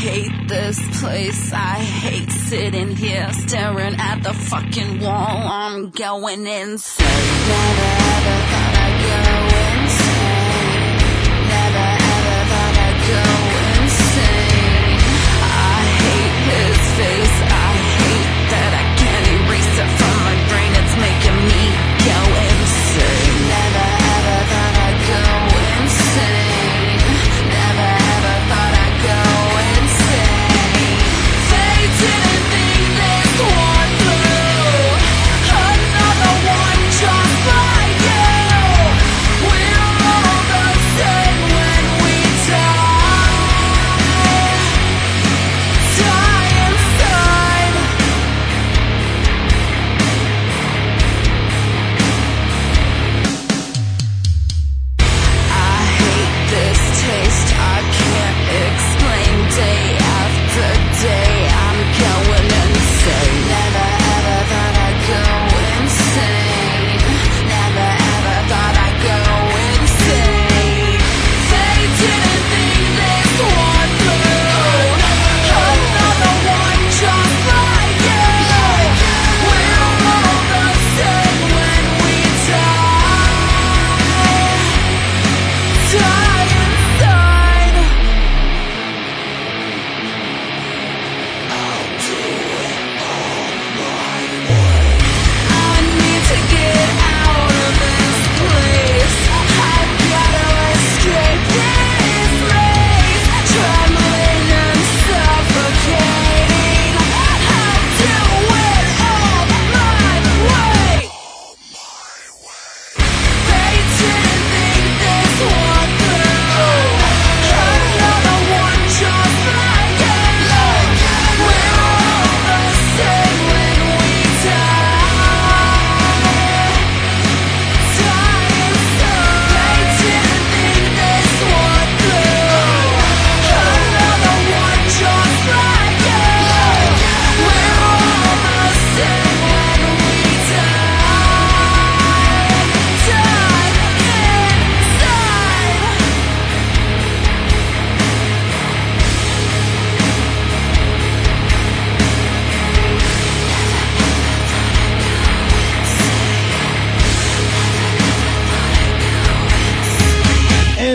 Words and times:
hate 0.00 0.48
this 0.48 0.78
place. 1.00 1.52
I 1.52 1.74
hate 1.74 2.30
sitting 2.30 2.96
here 2.96 3.30
staring 3.34 3.96
at 3.98 4.22
the 4.22 4.32
fucking 4.32 5.00
wall. 5.00 5.36
I'm 5.62 5.90
going 5.90 6.46
insane. 6.46 7.06
Never 7.48 7.90
ever 8.16 8.36
thought 8.50 8.76
I'd 8.84 9.49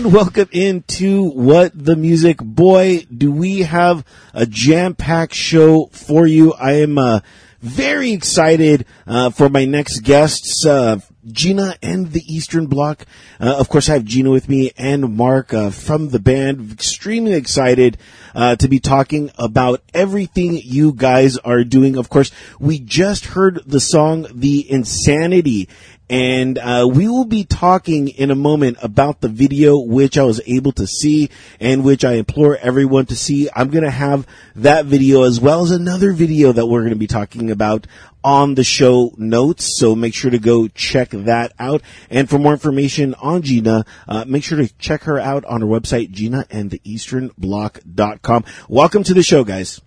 And 0.05 0.13
welcome 0.13 0.49
into 0.51 1.31
What 1.31 1.71
the 1.73 1.95
Music. 1.95 2.37
Boy, 2.37 3.07
do 3.11 3.31
we 3.31 3.61
have 3.61 4.05
a 4.35 4.45
jam-packed 4.45 5.33
show 5.33 5.87
for 5.87 6.27
you. 6.27 6.53
I 6.53 6.73
am 6.73 6.99
uh, 6.99 7.21
very 7.59 8.11
excited 8.11 8.85
uh, 9.07 9.31
for 9.31 9.49
my 9.49 9.65
next 9.65 10.01
guests, 10.01 10.63
uh, 10.63 10.99
Gina 11.25 11.75
and 11.81 12.11
the 12.11 12.21
Eastern 12.31 12.67
Bloc. 12.67 13.07
Uh, 13.39 13.55
of 13.57 13.67
course, 13.67 13.89
I 13.89 13.93
have 13.93 14.05
Gina 14.05 14.29
with 14.29 14.47
me 14.47 14.71
and 14.77 15.17
Mark 15.17 15.55
uh, 15.55 15.71
from 15.71 16.09
the 16.09 16.19
band. 16.19 16.71
Extremely 16.71 17.33
excited 17.33 17.97
uh, 18.35 18.57
to 18.57 18.67
be 18.67 18.79
talking 18.79 19.31
about 19.39 19.81
everything 19.91 20.61
you 20.63 20.93
guys 20.93 21.39
are 21.39 21.63
doing. 21.63 21.97
Of 21.97 22.09
course, 22.09 22.29
we 22.59 22.77
just 22.77 23.25
heard 23.25 23.63
the 23.65 23.79
song 23.79 24.27
"The 24.31 24.71
Insanity." 24.71 25.67
And 26.09 26.57
uh, 26.59 26.89
we 26.91 27.07
will 27.07 27.23
be 27.25 27.45
talking 27.45 28.09
in 28.09 28.29
a 28.29 28.35
moment 28.35 28.77
about 28.81 29.21
the 29.21 29.29
video, 29.29 29.79
which 29.79 30.17
I 30.17 30.23
was 30.23 30.41
able 30.45 30.73
to 30.73 30.85
see, 30.85 31.29
and 31.59 31.83
which 31.83 32.05
I 32.05 32.13
implore 32.13 32.55
everyone 32.57 33.07
to 33.07 33.15
see. 33.15 33.49
I'm 33.55 33.71
going 33.71 33.83
to 33.83 33.91
have 33.91 34.27
that 34.55 34.85
video 34.85 35.23
as 35.23 35.39
well 35.39 35.63
as 35.63 35.71
another 35.71 36.13
video 36.13 36.51
that 36.51 36.67
we're 36.67 36.81
going 36.81 36.91
to 36.91 36.95
be 36.95 37.07
talking 37.07 37.49
about 37.49 37.87
on 38.23 38.53
the 38.55 38.63
show 38.63 39.13
notes. 39.17 39.79
So 39.79 39.95
make 39.95 40.13
sure 40.13 40.29
to 40.31 40.39
go 40.39 40.67
check 40.67 41.09
that 41.11 41.53
out. 41.59 41.81
And 42.09 42.27
for 42.29 42.39
more 42.39 42.53
information 42.53 43.13
on 43.15 43.41
Gina, 43.41 43.85
uh, 44.07 44.23
make 44.27 44.43
sure 44.43 44.57
to 44.57 44.67
check 44.77 45.03
her 45.03 45.19
out 45.19 45.45
on 45.45 45.61
her 45.61 45.67
website, 45.67 46.11
ginaandtheeasternblock.com. 46.11 48.45
Welcome 48.67 49.03
to 49.03 49.13
the 49.13 49.23
show, 49.23 49.43
guys. 49.43 49.81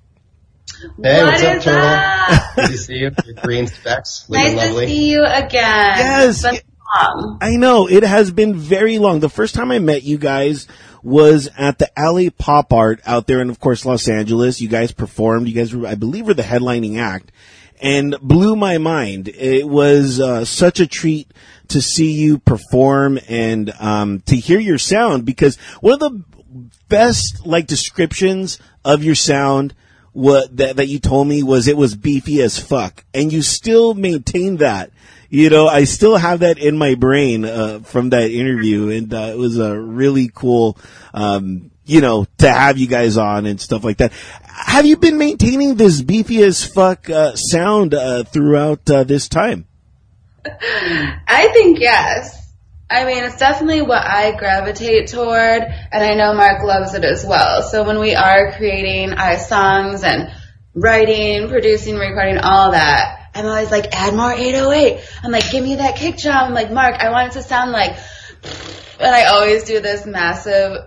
Hey, 1.02 1.22
What 1.22 1.32
what's 1.32 1.42
up, 1.42 1.56
is 1.56 1.64
Turtle? 1.64 1.88
up? 1.88 2.42
Good 2.56 2.66
to 2.70 2.78
see 2.78 2.94
you. 2.94 3.10
Your 3.24 3.34
green 3.42 3.66
specs. 3.66 4.26
Nice 4.28 4.52
Looking 4.52 4.58
to 4.58 4.66
lovely. 4.66 4.86
see 4.86 5.10
you 5.10 5.24
again. 5.24 5.50
Yes. 5.98 6.44
It's 6.44 6.58
been 6.58 6.60
long. 6.96 7.38
I 7.40 7.56
know 7.56 7.88
it 7.88 8.02
has 8.02 8.30
been 8.30 8.54
very 8.54 8.98
long. 8.98 9.20
The 9.20 9.28
first 9.28 9.54
time 9.54 9.70
I 9.70 9.78
met 9.78 10.02
you 10.02 10.18
guys 10.18 10.66
was 11.02 11.48
at 11.56 11.78
the 11.78 11.90
Alley 11.98 12.30
Pop 12.30 12.72
Art 12.72 13.00
out 13.06 13.26
there 13.26 13.40
in, 13.40 13.50
of 13.50 13.60
course, 13.60 13.84
Los 13.86 14.08
Angeles. 14.08 14.60
You 14.60 14.68
guys 14.68 14.92
performed. 14.92 15.48
You 15.48 15.54
guys, 15.54 15.74
were, 15.74 15.86
I 15.86 15.94
believe, 15.94 16.26
were 16.26 16.34
the 16.34 16.42
headlining 16.42 16.98
act, 16.98 17.32
and 17.80 18.16
blew 18.20 18.56
my 18.56 18.78
mind. 18.78 19.28
It 19.28 19.68
was 19.68 20.20
uh, 20.20 20.44
such 20.44 20.80
a 20.80 20.86
treat 20.86 21.30
to 21.68 21.80
see 21.82 22.12
you 22.12 22.38
perform 22.38 23.18
and 23.28 23.70
um, 23.78 24.20
to 24.26 24.36
hear 24.36 24.58
your 24.58 24.78
sound 24.78 25.24
because 25.26 25.56
one 25.80 25.94
of 25.94 26.00
the 26.00 26.24
best 26.88 27.46
like 27.46 27.66
descriptions 27.66 28.58
of 28.84 29.04
your 29.04 29.14
sound 29.14 29.74
what 30.18 30.56
that, 30.56 30.74
that 30.78 30.88
you 30.88 30.98
told 30.98 31.28
me 31.28 31.44
was 31.44 31.68
it 31.68 31.76
was 31.76 31.94
beefy 31.94 32.42
as 32.42 32.58
fuck. 32.58 33.04
And 33.14 33.32
you 33.32 33.40
still 33.40 33.94
maintain 33.94 34.56
that. 34.56 34.90
You 35.30 35.50
know 35.50 35.68
i 35.68 35.84
still 35.84 36.16
have 36.16 36.40
that 36.40 36.58
in 36.58 36.78
my 36.78 36.94
brain 36.94 37.44
uh, 37.44 37.80
from 37.80 38.10
that 38.10 38.32
interview. 38.32 38.88
And 38.88 39.14
uh, 39.14 39.30
it 39.32 39.38
was 39.38 39.58
a 39.58 39.78
really 39.78 40.28
cool 40.34 40.76
um, 41.14 41.70
you 41.84 42.00
know 42.00 42.26
to 42.38 42.50
have 42.50 42.78
you 42.78 42.88
guys 42.88 43.16
on 43.16 43.46
and 43.46 43.60
stuff 43.60 43.84
like 43.84 43.98
that. 43.98 44.12
Have 44.42 44.86
you 44.86 44.96
been 44.96 45.18
maintaining 45.18 45.76
this 45.76 46.02
beefy 46.02 46.42
as 46.42 46.64
fuck 46.64 47.08
uh, 47.08 47.36
sound 47.36 47.94
uh, 47.94 48.24
throughout 48.24 48.90
uh, 48.90 49.04
this 49.04 49.28
time? 49.28 49.68
I 50.44 51.48
think 51.52 51.78
yes. 51.78 52.47
I 52.90 53.04
mean, 53.04 53.24
it's 53.24 53.36
definitely 53.36 53.82
what 53.82 54.02
I 54.02 54.34
gravitate 54.36 55.08
toward, 55.08 55.62
and 55.62 56.02
I 56.02 56.14
know 56.14 56.32
Mark 56.34 56.62
loves 56.62 56.94
it 56.94 57.04
as 57.04 57.24
well. 57.24 57.62
So 57.62 57.84
when 57.84 57.98
we 57.98 58.14
are 58.14 58.52
creating 58.52 59.12
our 59.12 59.38
songs 59.38 60.04
and 60.04 60.30
writing, 60.74 61.48
producing, 61.48 61.96
recording, 61.96 62.38
all 62.38 62.70
that, 62.70 63.30
I'm 63.34 63.44
always 63.44 63.70
like, 63.70 63.88
add 63.92 64.14
more 64.14 64.32
808. 64.32 65.06
I'm 65.22 65.30
like, 65.30 65.50
give 65.50 65.62
me 65.62 65.76
that 65.76 65.96
kick 65.96 66.16
drum. 66.16 66.46
I'm 66.46 66.54
like, 66.54 66.72
Mark, 66.72 66.94
I 66.94 67.10
want 67.10 67.28
it 67.28 67.32
to 67.34 67.42
sound 67.42 67.72
like, 67.72 67.96
and 68.98 69.14
I 69.14 69.26
always 69.26 69.64
do 69.64 69.80
this 69.80 70.06
massive 70.06 70.78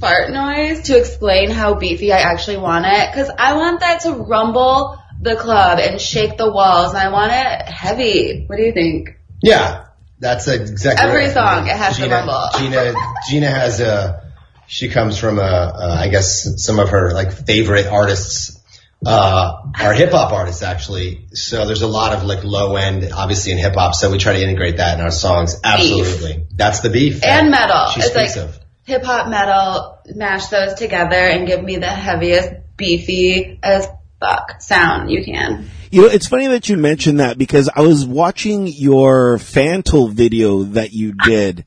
fart 0.00 0.30
noise 0.30 0.82
to 0.82 0.96
explain 0.96 1.50
how 1.50 1.74
beefy 1.74 2.12
I 2.12 2.18
actually 2.18 2.58
want 2.58 2.86
it, 2.86 3.10
because 3.10 3.30
I 3.36 3.54
want 3.54 3.80
that 3.80 4.02
to 4.02 4.12
rumble 4.12 4.96
the 5.20 5.34
club 5.34 5.80
and 5.80 6.00
shake 6.00 6.36
the 6.36 6.52
walls, 6.52 6.90
and 6.90 6.98
I 6.98 7.10
want 7.10 7.32
it 7.32 7.68
heavy. 7.68 8.44
What 8.46 8.56
do 8.56 8.62
you 8.62 8.72
think? 8.72 9.18
Yeah, 9.42 9.86
that's 10.20 10.48
exactly 10.48 11.08
Every 11.08 11.24
right. 11.26 11.32
song, 11.34 11.66
it 11.66 11.76
has 11.76 11.96
to 11.96 12.02
Gina, 12.02 12.14
rumble. 12.16 12.48
Gina, 12.58 12.94
Gina 13.28 13.50
has 13.50 13.80
a 13.80 14.32
she 14.66 14.88
comes 14.90 15.16
from 15.18 15.38
a, 15.38 15.42
uh, 15.42 15.96
I 15.98 16.08
guess 16.08 16.62
some 16.62 16.78
of 16.78 16.90
her 16.90 17.12
like 17.12 17.32
favorite 17.32 17.86
artists 17.86 18.60
uh, 19.06 19.62
are 19.80 19.92
hip 19.94 20.10
hop 20.10 20.32
artists 20.32 20.62
actually. 20.62 21.26
So 21.32 21.66
there's 21.66 21.82
a 21.82 21.86
lot 21.86 22.12
of 22.12 22.24
like 22.24 22.44
low 22.44 22.76
end, 22.76 23.10
obviously 23.12 23.52
in 23.52 23.58
hip 23.58 23.74
hop. 23.74 23.94
So 23.94 24.10
we 24.10 24.18
try 24.18 24.34
to 24.34 24.42
integrate 24.42 24.76
that 24.76 24.98
in 24.98 25.04
our 25.04 25.10
songs. 25.10 25.58
Absolutely, 25.64 26.46
that's 26.54 26.80
the 26.80 26.90
beef 26.90 27.24
and 27.24 27.50
metal. 27.50 27.86
She 27.92 28.00
It's 28.00 28.10
speaks 28.10 28.36
like 28.36 28.44
of. 28.44 28.60
hip 28.84 29.04
hop, 29.04 29.28
metal, 29.28 29.98
mash 30.14 30.46
those 30.48 30.74
together 30.74 31.16
and 31.16 31.46
give 31.46 31.62
me 31.62 31.76
the 31.76 31.86
heaviest, 31.86 32.50
beefy 32.76 33.58
as 33.62 33.88
fuck 34.20 34.60
sound 34.60 35.10
you 35.10 35.24
can. 35.24 35.68
You 35.90 36.02
know, 36.02 36.08
it's 36.08 36.28
funny 36.28 36.46
that 36.48 36.68
you 36.68 36.76
mentioned 36.76 37.20
that 37.20 37.38
because 37.38 37.70
I 37.74 37.80
was 37.80 38.04
watching 38.04 38.66
your 38.66 39.38
Fantle 39.38 40.10
video 40.10 40.64
that 40.64 40.92
you 40.92 41.12
did. 41.12 41.64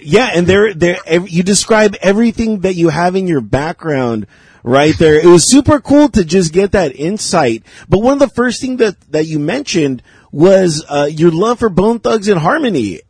Yeah, 0.00 0.30
and 0.34 0.46
there, 0.46 0.74
there, 0.74 0.98
you 1.26 1.42
describe 1.42 1.96
everything 2.02 2.60
that 2.60 2.74
you 2.74 2.88
have 2.88 3.16
in 3.16 3.26
your 3.26 3.40
background 3.40 4.26
right 4.62 4.96
there. 4.98 5.18
It 5.18 5.26
was 5.26 5.50
super 5.50 5.80
cool 5.80 6.08
to 6.10 6.24
just 6.24 6.52
get 6.52 6.72
that 6.72 6.94
insight. 6.94 7.64
But 7.88 8.00
one 8.00 8.12
of 8.12 8.18
the 8.18 8.28
first 8.28 8.60
things 8.60 8.78
that, 8.78 9.00
that 9.10 9.26
you 9.26 9.38
mentioned 9.38 10.02
was, 10.30 10.84
uh, 10.88 11.08
your 11.10 11.30
love 11.32 11.58
for 11.58 11.68
Bone 11.68 12.00
Thugs-n-Harmony. 12.00 13.00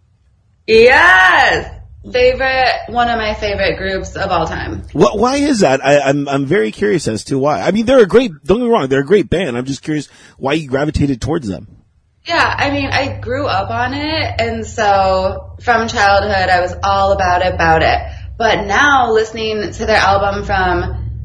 Yes! 0.66 1.77
Favorite, 2.04 2.72
one 2.88 3.08
of 3.08 3.18
my 3.18 3.34
favorite 3.34 3.76
groups 3.76 4.14
of 4.14 4.30
all 4.30 4.46
time. 4.46 4.84
What, 4.92 5.18
why 5.18 5.36
is 5.36 5.60
that? 5.60 5.84
I, 5.84 6.00
I'm, 6.00 6.28
I'm 6.28 6.46
very 6.46 6.70
curious 6.70 7.08
as 7.08 7.24
to 7.24 7.38
why. 7.38 7.60
I 7.60 7.72
mean, 7.72 7.86
they're 7.86 8.02
a 8.02 8.06
great, 8.06 8.30
don't 8.44 8.58
get 8.58 8.64
me 8.64 8.70
wrong, 8.70 8.88
they're 8.88 9.00
a 9.00 9.06
great 9.06 9.28
band. 9.28 9.58
I'm 9.58 9.64
just 9.64 9.82
curious 9.82 10.08
why 10.36 10.52
you 10.54 10.68
gravitated 10.68 11.20
towards 11.20 11.48
them. 11.48 11.84
Yeah, 12.24 12.54
I 12.56 12.70
mean, 12.70 12.90
I 12.90 13.18
grew 13.18 13.46
up 13.46 13.70
on 13.70 13.94
it, 13.94 14.40
and 14.40 14.66
so 14.66 15.56
from 15.60 15.88
childhood, 15.88 16.48
I 16.50 16.60
was 16.60 16.74
all 16.82 17.12
about 17.12 17.42
it, 17.42 17.54
about 17.54 17.82
it. 17.82 17.98
But 18.36 18.66
now, 18.66 19.12
listening 19.12 19.72
to 19.72 19.86
their 19.86 19.96
album 19.96 20.44
from 20.44 20.80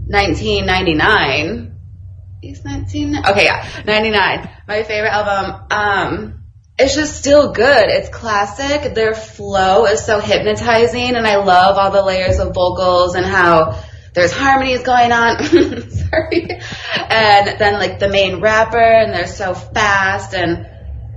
1999, 0.07 1.75
is 2.41 2.65
19? 2.65 3.17
Okay, 3.29 3.45
yeah, 3.45 3.67
99. 3.85 4.49
My 4.67 4.83
favorite 4.83 5.11
album. 5.11 5.65
Um, 5.69 6.42
it's 6.83 6.95
just 6.95 7.15
still 7.15 7.53
good. 7.53 7.85
It's 7.87 8.09
classic. 8.09 8.93
Their 8.93 9.13
flow 9.13 9.85
is 9.85 10.05
so 10.05 10.19
hypnotizing, 10.19 11.15
and 11.15 11.25
I 11.25 11.37
love 11.37 11.77
all 11.77 11.91
the 11.91 12.03
layers 12.03 12.39
of 12.39 12.53
vocals 12.53 13.15
and 13.15 13.25
how 13.25 13.81
there's 14.13 14.33
harmonies 14.33 14.83
going 14.83 15.11
on. 15.13 15.41
Sorry. 15.89 16.49
And 17.09 17.59
then 17.59 17.73
like 17.75 17.99
the 17.99 18.09
main 18.09 18.41
rapper, 18.41 18.77
and 18.77 19.13
they're 19.13 19.27
so 19.27 19.53
fast, 19.53 20.33
and 20.35 20.67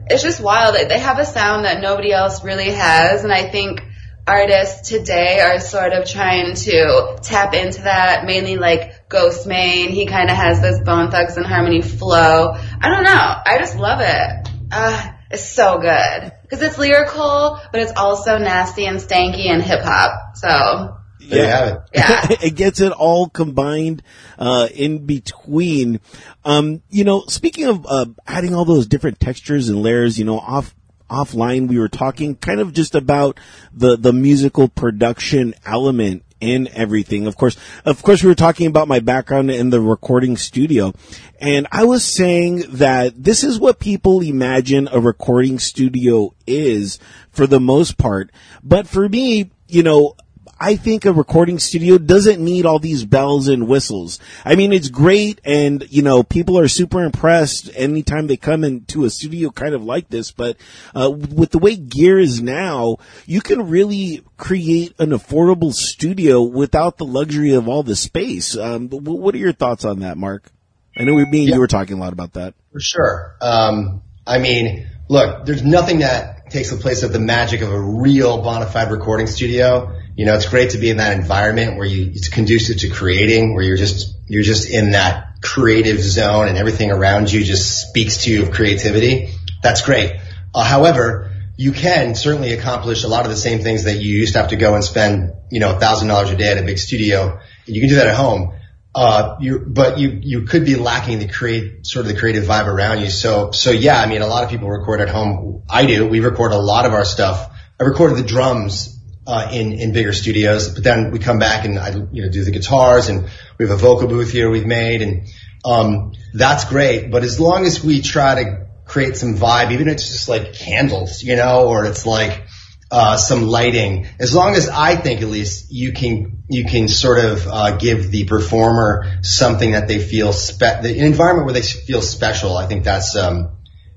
it's 0.08 0.22
just 0.22 0.40
wild. 0.40 0.76
They- 0.76 1.00
have 1.00 1.18
a 1.18 1.24
sound 1.24 1.64
that 1.64 1.80
nobody 1.80 2.12
else 2.12 2.44
really 2.44 2.70
has, 2.70 3.24
and 3.24 3.32
I 3.32 3.48
think 3.48 3.80
artists 4.26 4.88
today 4.88 5.40
are 5.40 5.60
sort 5.60 5.92
of 5.92 6.08
trying 6.08 6.54
to 6.54 7.18
tap 7.22 7.54
into 7.54 7.82
that. 7.82 8.24
Mainly 8.24 8.56
like 8.56 9.08
Ghostemane, 9.08 9.88
he 9.88 10.06
kind 10.06 10.30
of 10.30 10.36
has 10.36 10.60
this 10.60 10.80
Bone 10.80 11.10
Thugs-n-Harmony 11.10 11.82
flow. 11.82 12.52
I 12.52 12.88
don't 12.88 13.04
know. 13.04 13.10
I 13.46 13.58
just 13.58 13.76
love 13.76 14.00
it. 14.00 14.48
Uh, 14.72 15.12
it's 15.30 15.48
so 15.48 15.78
good 15.78 16.32
because 16.42 16.62
it's 16.62 16.78
lyrical, 16.78 17.60
but 17.72 17.80
it's 17.80 17.92
also 17.96 18.38
nasty 18.38 18.86
and 18.86 18.98
stanky 18.98 19.46
and 19.46 19.62
hip 19.62 19.80
hop. 19.82 20.36
So 20.36 20.96
There 21.20 21.44
you 21.44 21.48
have 21.50 21.68
it. 21.68 21.78
yeah. 21.94 22.26
it 22.42 22.54
gets 22.54 22.80
it 22.80 22.92
all 22.92 23.28
combined 23.28 24.02
uh, 24.38 24.68
in 24.72 25.06
between. 25.06 26.00
Um, 26.44 26.82
you 26.90 27.04
know, 27.04 27.24
speaking 27.28 27.64
of 27.66 27.86
uh, 27.88 28.06
adding 28.26 28.54
all 28.54 28.64
those 28.64 28.86
different 28.86 29.18
textures 29.20 29.68
and 29.68 29.82
layers, 29.82 30.18
you 30.18 30.24
know, 30.24 30.38
off 30.38 30.74
offline 31.08 31.68
we 31.68 31.78
were 31.78 31.88
talking 31.88 32.34
kind 32.34 32.58
of 32.58 32.72
just 32.72 32.96
about 32.96 33.38
the 33.72 33.96
the 33.96 34.12
musical 34.12 34.66
production 34.68 35.54
element 35.64 36.24
in 36.40 36.68
everything. 36.74 37.26
Of 37.26 37.36
course, 37.36 37.56
of 37.84 38.02
course, 38.02 38.22
we 38.22 38.28
were 38.28 38.34
talking 38.34 38.66
about 38.66 38.88
my 38.88 39.00
background 39.00 39.50
in 39.50 39.70
the 39.70 39.80
recording 39.80 40.36
studio, 40.36 40.92
and 41.40 41.66
I 41.70 41.84
was 41.84 42.04
saying 42.04 42.64
that 42.68 43.22
this 43.22 43.44
is 43.44 43.58
what 43.58 43.78
people 43.78 44.20
imagine 44.20 44.88
a 44.90 45.00
recording 45.00 45.58
studio 45.58 46.34
is 46.46 46.98
for 47.30 47.46
the 47.46 47.60
most 47.60 47.98
part. 47.98 48.30
But 48.62 48.86
for 48.86 49.08
me, 49.08 49.50
you 49.68 49.82
know, 49.82 50.16
I 50.58 50.76
think 50.76 51.04
a 51.04 51.12
recording 51.12 51.58
studio 51.58 51.98
doesn't 51.98 52.42
need 52.42 52.64
all 52.64 52.78
these 52.78 53.04
bells 53.04 53.46
and 53.46 53.68
whistles. 53.68 54.18
I 54.42 54.54
mean, 54.54 54.72
it's 54.72 54.88
great 54.88 55.38
and, 55.44 55.86
you 55.90 56.00
know, 56.00 56.22
people 56.22 56.58
are 56.58 56.66
super 56.66 57.04
impressed 57.04 57.70
anytime 57.74 58.26
they 58.26 58.38
come 58.38 58.64
into 58.64 59.04
a 59.04 59.10
studio 59.10 59.50
kind 59.50 59.74
of 59.74 59.84
like 59.84 60.08
this, 60.08 60.30
but, 60.30 60.56
uh, 60.94 61.10
with 61.10 61.50
the 61.50 61.58
way 61.58 61.76
gear 61.76 62.18
is 62.18 62.40
now, 62.40 62.96
you 63.26 63.42
can 63.42 63.68
really 63.68 64.22
create 64.38 64.94
an 64.98 65.10
affordable 65.10 65.74
studio 65.74 66.42
without 66.42 66.96
the 66.96 67.04
luxury 67.04 67.52
of 67.52 67.68
all 67.68 67.82
the 67.82 67.96
space. 67.96 68.56
Um, 68.56 68.88
what 68.88 69.34
are 69.34 69.38
your 69.38 69.52
thoughts 69.52 69.84
on 69.84 70.00
that, 70.00 70.16
Mark? 70.16 70.50
I 70.96 71.04
know 71.04 71.14
we, 71.14 71.24
me 71.26 71.44
and 71.44 71.54
you 71.54 71.60
were 71.60 71.66
talking 71.66 71.96
a 71.96 72.00
lot 72.00 72.12
about 72.12 72.34
that. 72.34 72.54
For 72.72 72.80
sure. 72.80 73.36
Um, 73.40 74.02
I 74.26 74.38
mean, 74.38 74.88
look, 75.08 75.44
there's 75.44 75.62
nothing 75.62 76.00
that 76.00 76.50
takes 76.50 76.70
the 76.70 76.76
place 76.76 77.02
of 77.02 77.12
the 77.12 77.18
magic 77.18 77.60
of 77.60 77.70
a 77.70 77.80
real 77.80 78.42
bona 78.42 78.66
fide 78.66 78.90
recording 78.90 79.26
studio. 79.26 79.94
You 80.16 80.24
know, 80.24 80.34
it's 80.34 80.48
great 80.48 80.70
to 80.70 80.78
be 80.78 80.88
in 80.88 80.96
that 80.96 81.12
environment 81.12 81.76
where 81.76 81.86
you, 81.86 82.06
it's 82.06 82.28
conducive 82.28 82.78
to 82.78 82.88
creating, 82.88 83.54
where 83.54 83.62
you're 83.62 83.76
just, 83.76 84.14
you're 84.26 84.42
just 84.42 84.70
in 84.70 84.92
that 84.92 85.42
creative 85.42 86.00
zone 86.00 86.48
and 86.48 86.56
everything 86.56 86.90
around 86.90 87.30
you 87.30 87.44
just 87.44 87.88
speaks 87.88 88.24
to 88.24 88.32
you 88.32 88.42
of 88.42 88.50
creativity. 88.50 89.30
That's 89.62 89.82
great. 89.82 90.12
Uh, 90.54 90.64
however, 90.64 91.30
you 91.58 91.72
can 91.72 92.14
certainly 92.14 92.52
accomplish 92.52 93.04
a 93.04 93.08
lot 93.08 93.24
of 93.24 93.30
the 93.30 93.36
same 93.36 93.60
things 93.60 93.84
that 93.84 93.96
you 93.96 94.14
used 94.14 94.34
to 94.34 94.40
have 94.40 94.50
to 94.50 94.56
go 94.56 94.74
and 94.74 94.84
spend, 94.84 95.32
you 95.50 95.60
know, 95.60 95.76
a 95.76 95.78
thousand 95.78 96.08
dollars 96.08 96.30
a 96.30 96.36
day 96.36 96.52
at 96.52 96.58
a 96.58 96.62
big 96.62 96.78
studio. 96.78 97.38
And 97.66 97.76
you 97.76 97.80
can 97.80 97.90
do 97.90 97.96
that 97.96 98.06
at 98.06 98.14
home. 98.14 98.52
Uh, 98.96 99.36
you, 99.40 99.58
but 99.58 99.98
you, 99.98 100.18
you 100.22 100.42
could 100.46 100.64
be 100.64 100.74
lacking 100.74 101.18
the 101.18 101.28
create, 101.28 101.86
sort 101.86 102.06
of 102.06 102.12
the 102.12 102.18
creative 102.18 102.44
vibe 102.44 102.66
around 102.66 103.00
you. 103.00 103.10
So, 103.10 103.50
so 103.50 103.70
yeah, 103.70 104.00
I 104.00 104.06
mean, 104.06 104.22
a 104.22 104.26
lot 104.26 104.42
of 104.42 104.48
people 104.48 104.70
record 104.70 105.02
at 105.02 105.10
home. 105.10 105.64
I 105.68 105.84
do. 105.84 106.08
We 106.08 106.20
record 106.20 106.52
a 106.52 106.58
lot 106.58 106.86
of 106.86 106.94
our 106.94 107.04
stuff. 107.04 107.52
I 107.78 107.84
recorded 107.84 108.16
the 108.16 108.26
drums, 108.26 108.98
uh, 109.26 109.50
in, 109.52 109.74
in 109.74 109.92
bigger 109.92 110.14
studios, 110.14 110.72
but 110.72 110.82
then 110.82 111.10
we 111.10 111.18
come 111.18 111.38
back 111.38 111.66
and 111.66 111.78
I, 111.78 111.90
you 111.90 112.22
know, 112.22 112.30
do 112.30 112.42
the 112.42 112.50
guitars 112.50 113.10
and 113.10 113.28
we 113.58 113.66
have 113.66 113.74
a 113.74 113.76
vocal 113.76 114.08
booth 114.08 114.32
here 114.32 114.48
we've 114.48 114.64
made 114.64 115.02
and, 115.02 115.28
um, 115.62 116.12
that's 116.32 116.64
great. 116.64 117.10
But 117.10 117.22
as 117.22 117.38
long 117.38 117.66
as 117.66 117.84
we 117.84 118.00
try 118.00 118.44
to 118.44 118.66
create 118.86 119.18
some 119.18 119.34
vibe, 119.34 119.72
even 119.72 119.88
if 119.88 119.94
it's 119.96 120.08
just 120.08 120.28
like 120.30 120.54
candles, 120.54 121.22
you 121.22 121.36
know, 121.36 121.68
or 121.68 121.84
it's 121.84 122.06
like, 122.06 122.45
uh, 122.90 123.16
some 123.16 123.42
lighting. 123.42 124.06
As 124.18 124.34
long 124.34 124.54
as 124.54 124.68
I 124.68 124.96
think 124.96 125.22
at 125.22 125.28
least 125.28 125.72
you 125.72 125.92
can 125.92 126.44
you 126.48 126.64
can 126.64 126.88
sort 126.88 127.24
of 127.24 127.46
uh, 127.46 127.76
give 127.76 128.10
the 128.10 128.24
performer 128.24 129.20
something 129.22 129.72
that 129.72 129.88
they 129.88 129.98
feel 129.98 130.32
spe- 130.32 130.82
the 130.82 130.96
environment 130.98 131.46
where 131.46 131.54
they 131.54 131.62
feel 131.62 132.02
special. 132.02 132.56
I 132.56 132.66
think 132.66 132.84
that's 132.84 133.16
um, 133.16 133.56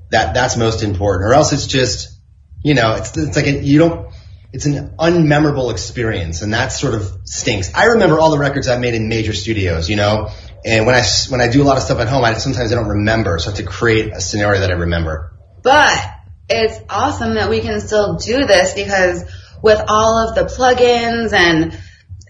that 0.10 0.34
that's 0.34 0.58
most 0.58 0.84
important. 0.84 1.30
Or 1.30 1.34
else 1.34 1.54
it's 1.54 1.68
just 1.68 2.20
you 2.64 2.74
know 2.74 2.96
it's 2.96 3.16
it's 3.16 3.36
like 3.36 3.46
a, 3.46 3.64
you 3.64 3.80
don't 3.80 4.10
it's 4.52 4.66
an 4.66 4.96
unmemorable 4.98 5.72
experience, 5.72 6.42
and 6.42 6.54
that 6.54 6.70
sort 6.70 6.96
of 6.96 7.04
stinks. 7.26 7.72
I 7.76 7.86
remember 7.86 8.20
all 8.20 8.32
the 8.32 8.40
records 8.40 8.68
I 8.68 8.80
made 8.80 8.96
in 8.96 9.08
major 9.08 9.34
studios, 9.34 9.90
you 9.90 9.96
know. 9.96 10.30
And 10.66 10.86
when 10.86 10.96
I 10.96 11.04
when 11.30 11.42
I 11.42 11.50
do 11.50 11.62
a 11.62 11.66
lot 11.66 11.78
of 11.78 11.84
stuff 11.84 12.00
at 12.00 12.08
home, 12.08 12.24
I 12.24 12.34
sometimes 12.34 12.72
I 12.72 12.76
don't 12.76 12.88
remember, 12.88 13.38
so 13.38 13.50
I 13.50 13.52
have 13.52 13.60
to 13.60 13.66
create 13.66 14.12
a 14.14 14.20
scenario 14.20 14.62
that 14.62 14.72
I 14.72 14.74
remember. 14.74 15.38
But 15.62 16.19
it's 16.50 16.80
awesome 16.90 17.36
that 17.36 17.50
we 17.50 17.62
can 17.62 17.80
still 17.80 18.16
do 18.16 18.46
this 18.46 18.74
because 18.74 19.24
with 19.62 19.82
all 19.88 20.28
of 20.28 20.36
the 20.36 20.44
plugins 20.44 21.34
and 21.34 21.78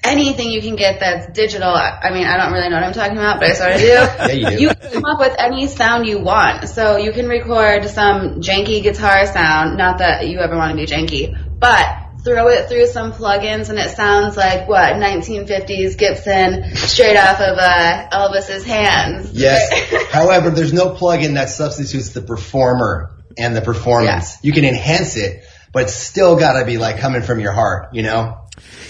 anything 0.03 0.49
you 0.49 0.61
can 0.61 0.75
get 0.75 0.99
that's 0.99 1.31
digital, 1.33 1.69
I 1.69 2.11
mean, 2.11 2.25
I 2.25 2.37
don't 2.37 2.53
really 2.53 2.69
know 2.69 2.75
what 2.75 2.83
I'm 2.83 2.93
talking 2.93 3.17
about, 3.17 3.39
but 3.39 3.51
I 3.51 3.53
sort 3.53 3.71
of 3.73 3.79
do. 3.79 3.87
Yeah, 3.89 4.31
you 4.31 4.57
do. 4.57 4.63
You 4.63 4.69
can 4.69 4.91
come 4.91 5.05
up 5.05 5.19
with 5.19 5.35
any 5.37 5.67
sound 5.67 6.05
you 6.05 6.19
want. 6.19 6.67
So 6.67 6.97
you 6.97 7.11
can 7.11 7.27
record 7.27 7.87
some 7.89 8.41
janky 8.41 8.83
guitar 8.83 9.25
sound, 9.25 9.77
not 9.77 9.99
that 9.99 10.27
you 10.27 10.39
ever 10.39 10.55
want 10.55 10.71
to 10.71 10.75
be 10.75 10.85
janky, 10.85 11.35
but 11.59 11.85
throw 12.23 12.49
it 12.49 12.67
through 12.67 12.87
some 12.87 13.13
plugins 13.13 13.69
and 13.69 13.79
it 13.79 13.91
sounds 13.91 14.35
like 14.35 14.67
what 14.67 14.95
1950s 14.95 15.97
Gibson 15.97 16.75
straight 16.75 17.15
off 17.15 17.39
of 17.39 17.57
uh, 17.57 18.09
Elvis's 18.11 18.65
hands. 18.65 19.31
Yes. 19.31 20.11
However, 20.11 20.49
there's 20.49 20.73
no 20.73 20.93
plugin 20.95 21.35
that 21.35 21.49
substitutes 21.49 22.09
the 22.09 22.21
performer 22.21 23.18
and 23.37 23.55
the 23.55 23.61
performance. 23.61 24.35
Yeah. 24.35 24.47
You 24.47 24.53
can 24.53 24.65
enhance 24.65 25.17
it, 25.17 25.43
but 25.71 25.89
still 25.89 26.37
gotta 26.37 26.65
be 26.65 26.77
like 26.77 26.99
coming 26.99 27.21
from 27.21 27.39
your 27.39 27.51
heart, 27.51 27.93
you 27.93 28.03
know? 28.03 28.37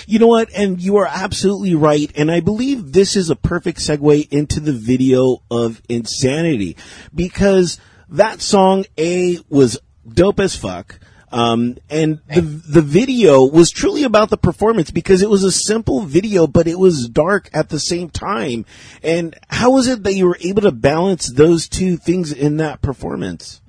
You 0.08 0.19
know 0.19 0.27
what? 0.27 0.50
And 0.55 0.81
you 0.81 0.98
are 0.98 1.08
absolutely 1.08 1.75
right. 1.75 2.12
And 2.15 2.31
I 2.31 2.39
believe 2.39 2.91
this 2.91 3.15
is 3.15 3.29
a 3.29 3.36
perfect 3.36 3.79
segue 3.79 4.31
into 4.31 4.60
the 4.60 4.74
video 4.74 5.43
of 5.51 5.81
Insanity 5.88 6.77
because 7.13 7.79
that 8.10 8.41
song 8.41 8.86
A 8.98 9.38
was 9.50 9.77
dope 10.08 10.39
as 10.39 10.55
fuck. 10.55 11.00
Um, 11.31 11.77
and 11.91 12.22
the, 12.27 12.41
the 12.41 12.81
video 12.81 13.43
was 13.43 13.69
truly 13.69 14.03
about 14.03 14.31
the 14.31 14.38
performance 14.38 14.89
because 14.89 15.22
it 15.22 15.29
was 15.29 15.43
a 15.43 15.51
simple 15.51 16.01
video, 16.01 16.48
but 16.48 16.67
it 16.67 16.79
was 16.79 17.08
dark 17.08 17.51
at 17.53 17.69
the 17.69 17.79
same 17.79 18.10
time. 18.10 18.65
And 19.03 19.36
how 19.48 19.72
was 19.72 19.88
it 19.88 20.01
that 20.03 20.15
you 20.15 20.25
were 20.25 20.39
able 20.41 20.63
to 20.63 20.72
balance 20.72 21.31
those 21.31 21.67
two 21.69 21.98
things 21.98 22.31
in 22.31 22.58
that 22.58 22.81
performance? 22.81 23.62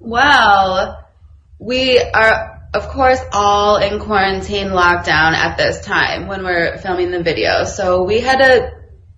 Well, 0.00 1.06
we 1.58 2.00
are 2.00 2.60
of 2.72 2.88
course, 2.88 3.20
all 3.32 3.78
in 3.78 3.98
quarantine 3.98 4.68
lockdown 4.68 5.32
at 5.32 5.58
this 5.58 5.84
time 5.84 6.28
when 6.28 6.44
we're 6.44 6.78
filming 6.78 7.10
the 7.10 7.22
video. 7.22 7.64
So 7.64 8.04
we 8.04 8.20
had 8.20 8.38
to 8.38 8.70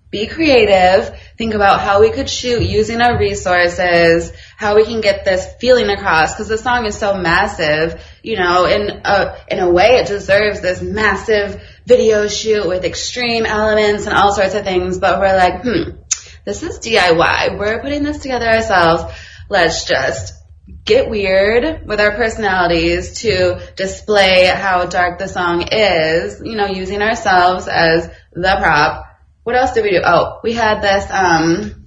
be 0.09 0.27
creative, 0.27 1.19
think 1.37 1.53
about 1.53 1.79
how 1.79 1.99
we 1.99 2.11
could 2.11 2.29
shoot 2.29 2.61
using 2.61 3.01
our 3.01 3.17
resources, 3.17 4.31
how 4.57 4.75
we 4.75 4.85
can 4.85 5.01
get 5.01 5.25
this 5.25 5.45
feeling 5.59 5.89
across 5.89 6.33
because 6.33 6.47
the 6.47 6.57
song 6.57 6.85
is 6.85 6.95
so 6.97 7.15
massive, 7.15 8.03
you 8.23 8.37
know, 8.37 8.65
in 8.65 9.01
a, 9.05 9.37
in 9.49 9.59
a 9.59 9.71
way 9.71 9.97
it 9.97 10.07
deserves 10.07 10.61
this 10.61 10.81
massive 10.81 11.61
video 11.85 12.27
shoot 12.27 12.67
with 12.67 12.85
extreme 12.85 13.45
elements 13.45 14.05
and 14.05 14.15
all 14.15 14.33
sorts 14.33 14.53
of 14.53 14.63
things, 14.63 14.99
but 14.99 15.19
we're 15.19 15.35
like, 15.35 15.63
hmm, 15.63 15.97
this 16.45 16.61
is 16.61 16.79
DIY. 16.79 17.57
We're 17.57 17.81
putting 17.81 18.03
this 18.03 18.19
together 18.19 18.47
ourselves. 18.47 19.11
Let's 19.49 19.85
just 19.85 20.42
get 20.85 21.09
weird 21.09 21.85
with 21.87 21.99
our 21.99 22.11
personalities 22.11 23.21
to 23.21 23.59
display 23.75 24.45
how 24.45 24.85
dark 24.85 25.19
the 25.19 25.27
song 25.27 25.65
is, 25.71 26.41
you 26.43 26.55
know, 26.55 26.67
using 26.67 27.01
ourselves 27.01 27.67
as 27.67 28.09
the 28.33 28.55
prop. 28.59 29.05
What 29.43 29.55
else 29.55 29.73
did 29.73 29.83
we 29.83 29.91
do? 29.91 30.01
Oh, 30.05 30.39
we 30.43 30.53
had 30.53 30.81
this, 30.81 31.05
um, 31.11 31.85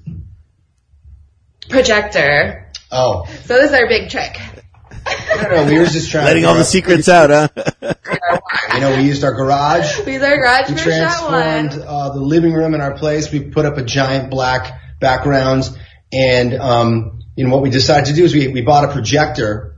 projector. 1.69 2.71
Oh, 2.93 3.27
So 3.45 3.55
this 3.55 3.71
is 3.71 3.75
our 3.75 3.89
big 3.89 4.11
trick. 4.11 4.39
I 5.09 5.43
don't 5.43 5.53
know. 5.53 5.65
We 5.73 5.79
were 5.79 5.87
just 5.87 6.11
trying 6.11 6.25
Letting 6.25 6.43
to 6.43 6.49
all 6.49 6.55
the 6.55 6.65
secrets 6.65 7.09
out, 7.09 7.31
huh? 7.31 7.49
You 8.75 8.81
know, 8.81 8.97
we 8.97 9.05
used 9.05 9.25
our 9.25 9.33
garage. 9.33 10.01
We 10.05 10.15
used 10.15 10.25
our 10.25 10.37
garage 10.37 10.69
We 10.69 10.75
for 10.75 10.81
shot 10.81 10.87
transformed 10.91 11.71
one. 11.79 11.83
uh, 11.89 12.11
the 12.11 12.21
living 12.21 12.53
room 12.53 12.75
in 12.75 12.81
our 12.83 12.95
place. 12.95 13.33
We 13.33 13.41
put 13.41 13.65
up 13.65 13.79
a 13.79 13.83
giant 13.85 14.31
black 14.31 14.79
background, 15.01 15.71
and 16.13 16.53
um, 16.55 17.16
you 17.37 17.45
know 17.45 17.55
what 17.55 17.63
we 17.63 17.71
decided 17.71 18.07
to 18.07 18.15
do 18.15 18.25
is 18.25 18.35
we 18.35 18.49
we 18.49 18.63
bought 18.63 18.85
a 18.85 18.93
projector, 18.93 19.77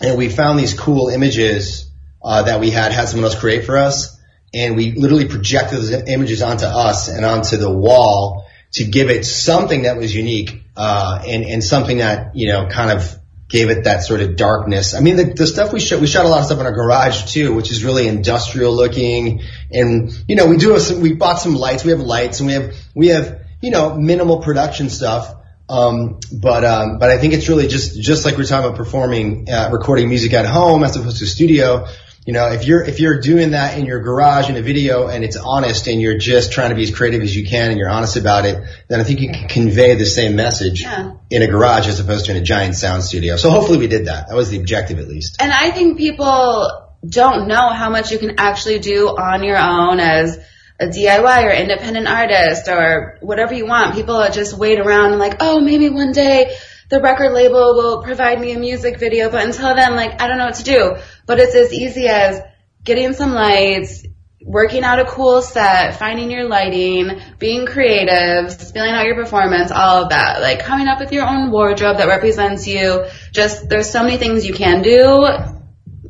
and 0.00 0.16
we 0.16 0.28
found 0.28 0.58
these 0.58 0.72
cool 0.72 1.08
images 1.08 1.90
uh, 2.22 2.42
that 2.44 2.60
we 2.60 2.70
had 2.70 2.92
had 2.92 3.08
someone 3.08 3.24
else 3.24 3.38
create 3.38 3.64
for 3.64 3.76
us, 3.76 4.18
and 4.54 4.76
we 4.76 4.92
literally 4.92 5.26
projected 5.28 5.78
those 5.78 5.90
images 5.90 6.42
onto 6.42 6.64
us 6.64 7.08
and 7.08 7.24
onto 7.24 7.56
the 7.56 7.70
wall 7.70 8.46
to 8.72 8.84
give 8.84 9.10
it 9.10 9.26
something 9.26 9.82
that 9.82 9.96
was 9.98 10.14
unique 10.14 10.62
uh, 10.76 11.22
and 11.26 11.44
and 11.44 11.62
something 11.62 11.98
that 11.98 12.34
you 12.36 12.46
know 12.48 12.68
kind 12.68 12.90
of 12.90 13.18
gave 13.52 13.68
it 13.68 13.84
that 13.84 14.02
sort 14.02 14.22
of 14.22 14.34
darkness. 14.34 14.94
I 14.94 15.00
mean, 15.00 15.16
the, 15.16 15.24
the 15.24 15.46
stuff 15.46 15.74
we 15.74 15.78
shot, 15.78 16.00
we 16.00 16.06
shot 16.06 16.24
a 16.24 16.28
lot 16.28 16.40
of 16.40 16.46
stuff 16.46 16.58
in 16.58 16.64
our 16.64 16.72
garage 16.72 17.32
too, 17.32 17.54
which 17.54 17.70
is 17.70 17.84
really 17.84 18.08
industrial 18.08 18.74
looking. 18.74 19.42
And, 19.70 20.10
you 20.26 20.36
know, 20.36 20.46
we 20.46 20.56
do 20.56 20.78
some, 20.78 21.02
we 21.02 21.12
bought 21.12 21.38
some 21.38 21.54
lights. 21.54 21.84
We 21.84 21.90
have 21.90 22.00
lights 22.00 22.40
and 22.40 22.46
we 22.46 22.54
have, 22.54 22.74
we 22.94 23.08
have, 23.08 23.42
you 23.60 23.70
know, 23.70 23.94
minimal 23.94 24.40
production 24.40 24.88
stuff. 24.88 25.34
Um, 25.68 26.20
but, 26.32 26.64
um, 26.64 26.98
but 26.98 27.10
I 27.10 27.18
think 27.18 27.34
it's 27.34 27.48
really 27.48 27.66
just, 27.68 28.00
just 28.00 28.24
like 28.24 28.36
we're 28.36 28.44
talking 28.44 28.66
about 28.66 28.76
performing, 28.76 29.48
uh, 29.50 29.70
recording 29.72 30.08
music 30.08 30.32
at 30.32 30.46
home 30.46 30.84
as 30.84 30.96
opposed 30.96 31.18
to 31.20 31.26
studio. 31.26 31.86
You 32.26 32.32
know, 32.32 32.52
if 32.52 32.66
you're, 32.66 32.82
if 32.84 33.00
you're 33.00 33.20
doing 33.20 33.50
that 33.50 33.76
in 33.78 33.84
your 33.84 33.98
garage 34.00 34.48
in 34.48 34.56
a 34.56 34.62
video 34.62 35.08
and 35.08 35.24
it's 35.24 35.36
honest 35.36 35.88
and 35.88 36.00
you're 36.00 36.18
just 36.18 36.52
trying 36.52 36.70
to 36.70 36.76
be 36.76 36.84
as 36.84 36.94
creative 36.94 37.20
as 37.22 37.34
you 37.34 37.44
can 37.44 37.70
and 37.70 37.78
you're 37.80 37.88
honest 37.88 38.16
about 38.16 38.44
it, 38.44 38.62
then 38.88 39.00
I 39.00 39.02
think 39.04 39.20
you 39.20 39.32
can 39.32 39.48
convey 39.48 39.96
the 39.96 40.06
same 40.06 40.36
message 40.36 40.82
Yeah. 40.82 41.14
in 41.30 41.42
a 41.42 41.48
garage 41.48 41.88
as 41.88 41.98
opposed 41.98 42.26
to 42.26 42.30
in 42.30 42.36
a 42.36 42.44
giant 42.44 42.76
sound 42.76 43.02
studio. 43.02 43.36
So 43.36 43.50
hopefully 43.50 43.78
we 43.78 43.88
did 43.88 44.06
that. 44.06 44.28
That 44.28 44.36
was 44.36 44.50
the 44.50 44.58
objective 44.58 45.00
at 45.00 45.08
least. 45.08 45.42
And 45.42 45.52
I 45.52 45.72
think 45.72 45.98
people 45.98 46.92
don't 47.08 47.48
know 47.48 47.70
how 47.70 47.90
much 47.90 48.12
you 48.12 48.18
can 48.18 48.38
actually 48.38 48.78
do 48.78 49.08
on 49.08 49.42
your 49.42 49.58
own 49.58 49.98
as 49.98 50.38
a 50.82 50.88
DIY 50.88 51.44
or 51.44 51.52
independent 51.52 52.08
artist 52.08 52.68
or 52.68 53.18
whatever 53.20 53.54
you 53.54 53.66
want. 53.66 53.94
People 53.94 54.26
just 54.32 54.56
wait 54.56 54.78
around 54.78 55.12
and 55.12 55.18
like, 55.18 55.36
oh, 55.40 55.60
maybe 55.60 55.88
one 55.88 56.12
day 56.12 56.56
the 56.90 57.00
record 57.00 57.32
label 57.32 57.74
will 57.74 58.02
provide 58.02 58.40
me 58.40 58.52
a 58.52 58.58
music 58.58 58.98
video, 58.98 59.30
but 59.30 59.44
until 59.44 59.74
then, 59.74 59.96
like, 59.96 60.20
I 60.20 60.26
don't 60.26 60.36
know 60.36 60.46
what 60.46 60.56
to 60.56 60.64
do. 60.64 60.96
But 61.24 61.38
it's 61.38 61.54
as 61.54 61.72
easy 61.72 62.06
as 62.06 62.40
getting 62.84 63.14
some 63.14 63.32
lights, 63.32 64.04
working 64.44 64.82
out 64.82 64.98
a 64.98 65.04
cool 65.04 65.40
set, 65.40 65.96
finding 65.98 66.30
your 66.30 66.44
lighting, 66.48 67.20
being 67.38 67.64
creative, 67.64 68.52
spilling 68.52 68.90
out 68.90 69.06
your 69.06 69.14
performance, 69.14 69.70
all 69.70 70.02
of 70.02 70.10
that. 70.10 70.42
Like 70.42 70.60
coming 70.64 70.88
up 70.88 71.00
with 71.00 71.12
your 71.12 71.26
own 71.26 71.50
wardrobe 71.50 71.96
that 71.96 72.08
represents 72.08 72.66
you. 72.66 73.06
Just, 73.32 73.68
there's 73.68 73.90
so 73.90 74.02
many 74.02 74.18
things 74.18 74.46
you 74.46 74.52
can 74.52 74.82
do 74.82 75.61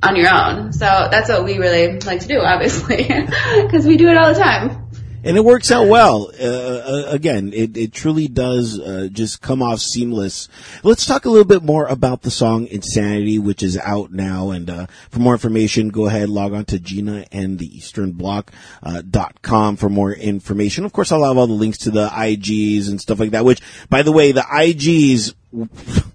on 0.03 0.17
your 0.17 0.33
own. 0.33 0.73
So 0.73 0.87
that's 1.11 1.29
what 1.29 1.45
we 1.45 1.59
really 1.59 1.99
like 2.01 2.21
to 2.21 2.29
do, 2.29 2.39
obviously, 2.41 2.97
because 3.63 3.87
we 3.87 3.97
do 3.97 4.09
it 4.09 4.17
all 4.17 4.33
the 4.33 4.39
time. 4.41 4.79
and 5.25 5.37
it 5.37 5.45
works 5.45 5.71
out 5.71 5.87
well. 5.87 6.33
Uh, 6.41 6.45
uh, 6.45 7.05
again, 7.09 7.53
it, 7.55 7.77
it 7.77 7.93
truly 7.93 8.27
does 8.27 8.81
uh, 8.81 9.09
just 9.13 9.41
come 9.41 9.63
off 9.63 9.79
seamless. 9.79 10.49
Let's 10.83 11.07
talk 11.07 11.25
a 11.25 11.31
little 11.31 11.45
bit 11.47 11.63
more 11.63 11.87
about 11.87 12.23
the 12.23 12.31
song 12.33 12.67
"Insanity," 12.67 13.39
which 13.39 13.63
is 13.63 13.79
out 13.79 14.11
now. 14.13 14.51
And 14.51 14.69
uh, 14.69 14.87
for 15.11 15.21
more 15.21 15.35
information, 15.35 15.91
go 15.91 16.07
ahead 16.07 16.29
log 16.29 16.53
on 16.55 16.65
to 16.67 16.81
Gina 16.81 17.25
and 17.31 17.61
the 17.61 17.67
Eastern 17.67 18.11
Block 18.13 18.51
uh, 18.83 19.03
dot 19.09 19.43
com 19.43 19.77
for 19.77 19.89
more 19.89 20.13
information. 20.13 20.85
Of 20.85 20.93
course, 20.93 21.13
I'll 21.13 21.23
have 21.25 21.39
all 21.39 21.47
the 21.47 21.53
links 21.53 21.79
to 21.79 21.93
the 21.93 22.09
IGs 22.09 22.89
and 22.89 23.01
stuff 23.01 23.21
like 23.21 23.31
that. 23.31 23.45
Which, 23.45 23.61
by 23.89 24.03
the 24.03 24.11
way, 24.13 24.33
the 24.33 24.41
IGs. 24.41 25.35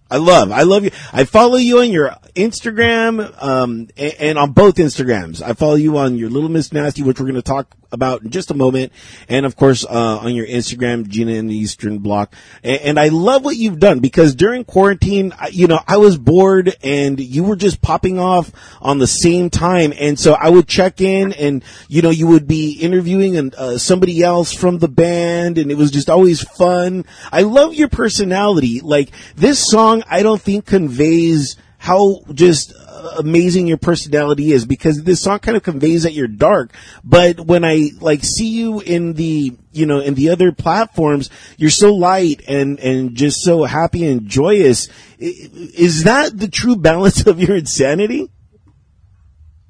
I 0.10 0.18
love, 0.18 0.52
I 0.52 0.64
love 0.64 0.84
you. 0.84 0.92
I 1.12 1.24
follow 1.26 1.58
you 1.58 1.80
on 1.80 1.92
your 1.92 2.16
Instagram, 2.36 3.32
um, 3.44 3.90
and, 3.98 4.14
and 4.20 4.38
on 4.38 4.52
both 4.52 4.76
Instagrams. 4.76 5.42
I 5.42 5.54
follow 5.54 5.76
you 5.76 5.98
on 5.98 6.18
your 6.18 6.30
Little 6.30 6.50
Miss 6.50 6.72
Nasty, 6.72 7.04
which 7.04 7.20
we're 7.20 7.26
going 7.26 7.36
to 7.36 7.42
talk 7.42 7.76
about 7.92 8.22
in 8.22 8.30
just 8.32 8.52
a 8.52 8.54
moment. 8.54 8.92
And 9.30 9.46
of 9.46 9.56
course, 9.56 9.86
uh, 9.86 10.18
on 10.20 10.36
your 10.36 10.46
Instagram, 10.46 11.08
Gina 11.08 11.32
in 11.32 11.48
the 11.48 11.56
Eastern 11.56 12.00
Block. 12.00 12.34
And, 12.64 12.82
and 12.82 13.00
I 13.00 13.08
love 13.08 13.46
what 13.46 13.56
you've 13.56 13.80
done 13.80 14.00
because 14.00 14.36
during 14.36 14.66
quarantine, 14.66 15.34
I- 15.40 15.48
you 15.50 15.68
know, 15.68 15.80
I 15.88 15.98
was 15.98 16.18
bored 16.18 16.76
and 16.84 17.18
you 17.20 17.44
were 17.46 17.56
just 17.56 17.82
popping 17.82 18.20
off 18.20 18.52
on 18.82 18.98
the 19.00 19.08
same 19.08 19.50
time. 19.50 19.94
And 19.98 20.20
so 20.20 20.34
I 20.34 20.50
would 20.50 20.68
check 20.68 21.00
in 21.00 21.32
and, 21.34 21.64
you 21.88 22.02
know, 22.02 22.10
you 22.10 22.28
would 22.28 22.46
be 22.48 22.74
interviewing 22.74 23.38
and, 23.38 23.56
uh, 23.56 23.78
somebody 23.78 24.22
else 24.22 24.52
from 24.54 24.80
the 24.80 24.90
band 24.90 25.58
and 25.58 25.72
it 25.72 25.76
was 25.78 25.90
just 25.92 26.10
always 26.10 26.42
fun. 26.42 27.06
I 27.32 27.44
love 27.44 27.74
your 27.74 27.88
personality. 27.88 28.82
Like 28.82 29.12
this 29.38 29.66
song, 29.66 29.97
I 30.10 30.24
don't 30.24 30.42
think 30.42 30.66
conveys 30.66 31.58
how 31.78 32.22
just 32.34 32.74
uh, 32.76 33.16
amazing 33.20 33.68
your 33.68 33.78
personality 33.78 34.52
is 34.52 34.66
because 34.66 35.04
this 35.04 35.22
song 35.22 35.40
kind 35.40 35.56
of 35.56 35.64
conveys 35.64 36.04
that 36.04 36.14
you're 36.14 36.28
dark. 36.28 36.74
But 37.04 37.40
when 37.40 37.64
I 37.64 37.92
like 38.00 38.24
see 38.24 38.50
you 38.50 38.80
in 38.80 39.14
the, 39.14 39.56
you 39.72 39.86
know, 39.86 40.00
in 40.00 40.16
the 40.16 40.30
other 40.30 40.52
platforms, 40.52 41.30
you're 41.58 41.70
so 41.70 41.94
light 41.94 42.42
and, 42.48 42.80
and 42.80 43.16
just 43.16 43.42
so 43.42 43.64
happy 43.64 44.06
and 44.08 44.28
joyous. 44.28 44.90
Is 45.20 46.04
that 46.04 46.38
the 46.38 46.48
true 46.48 46.76
balance 46.90 47.28
of 47.28 47.40
your 47.40 47.56
insanity? 47.56 48.30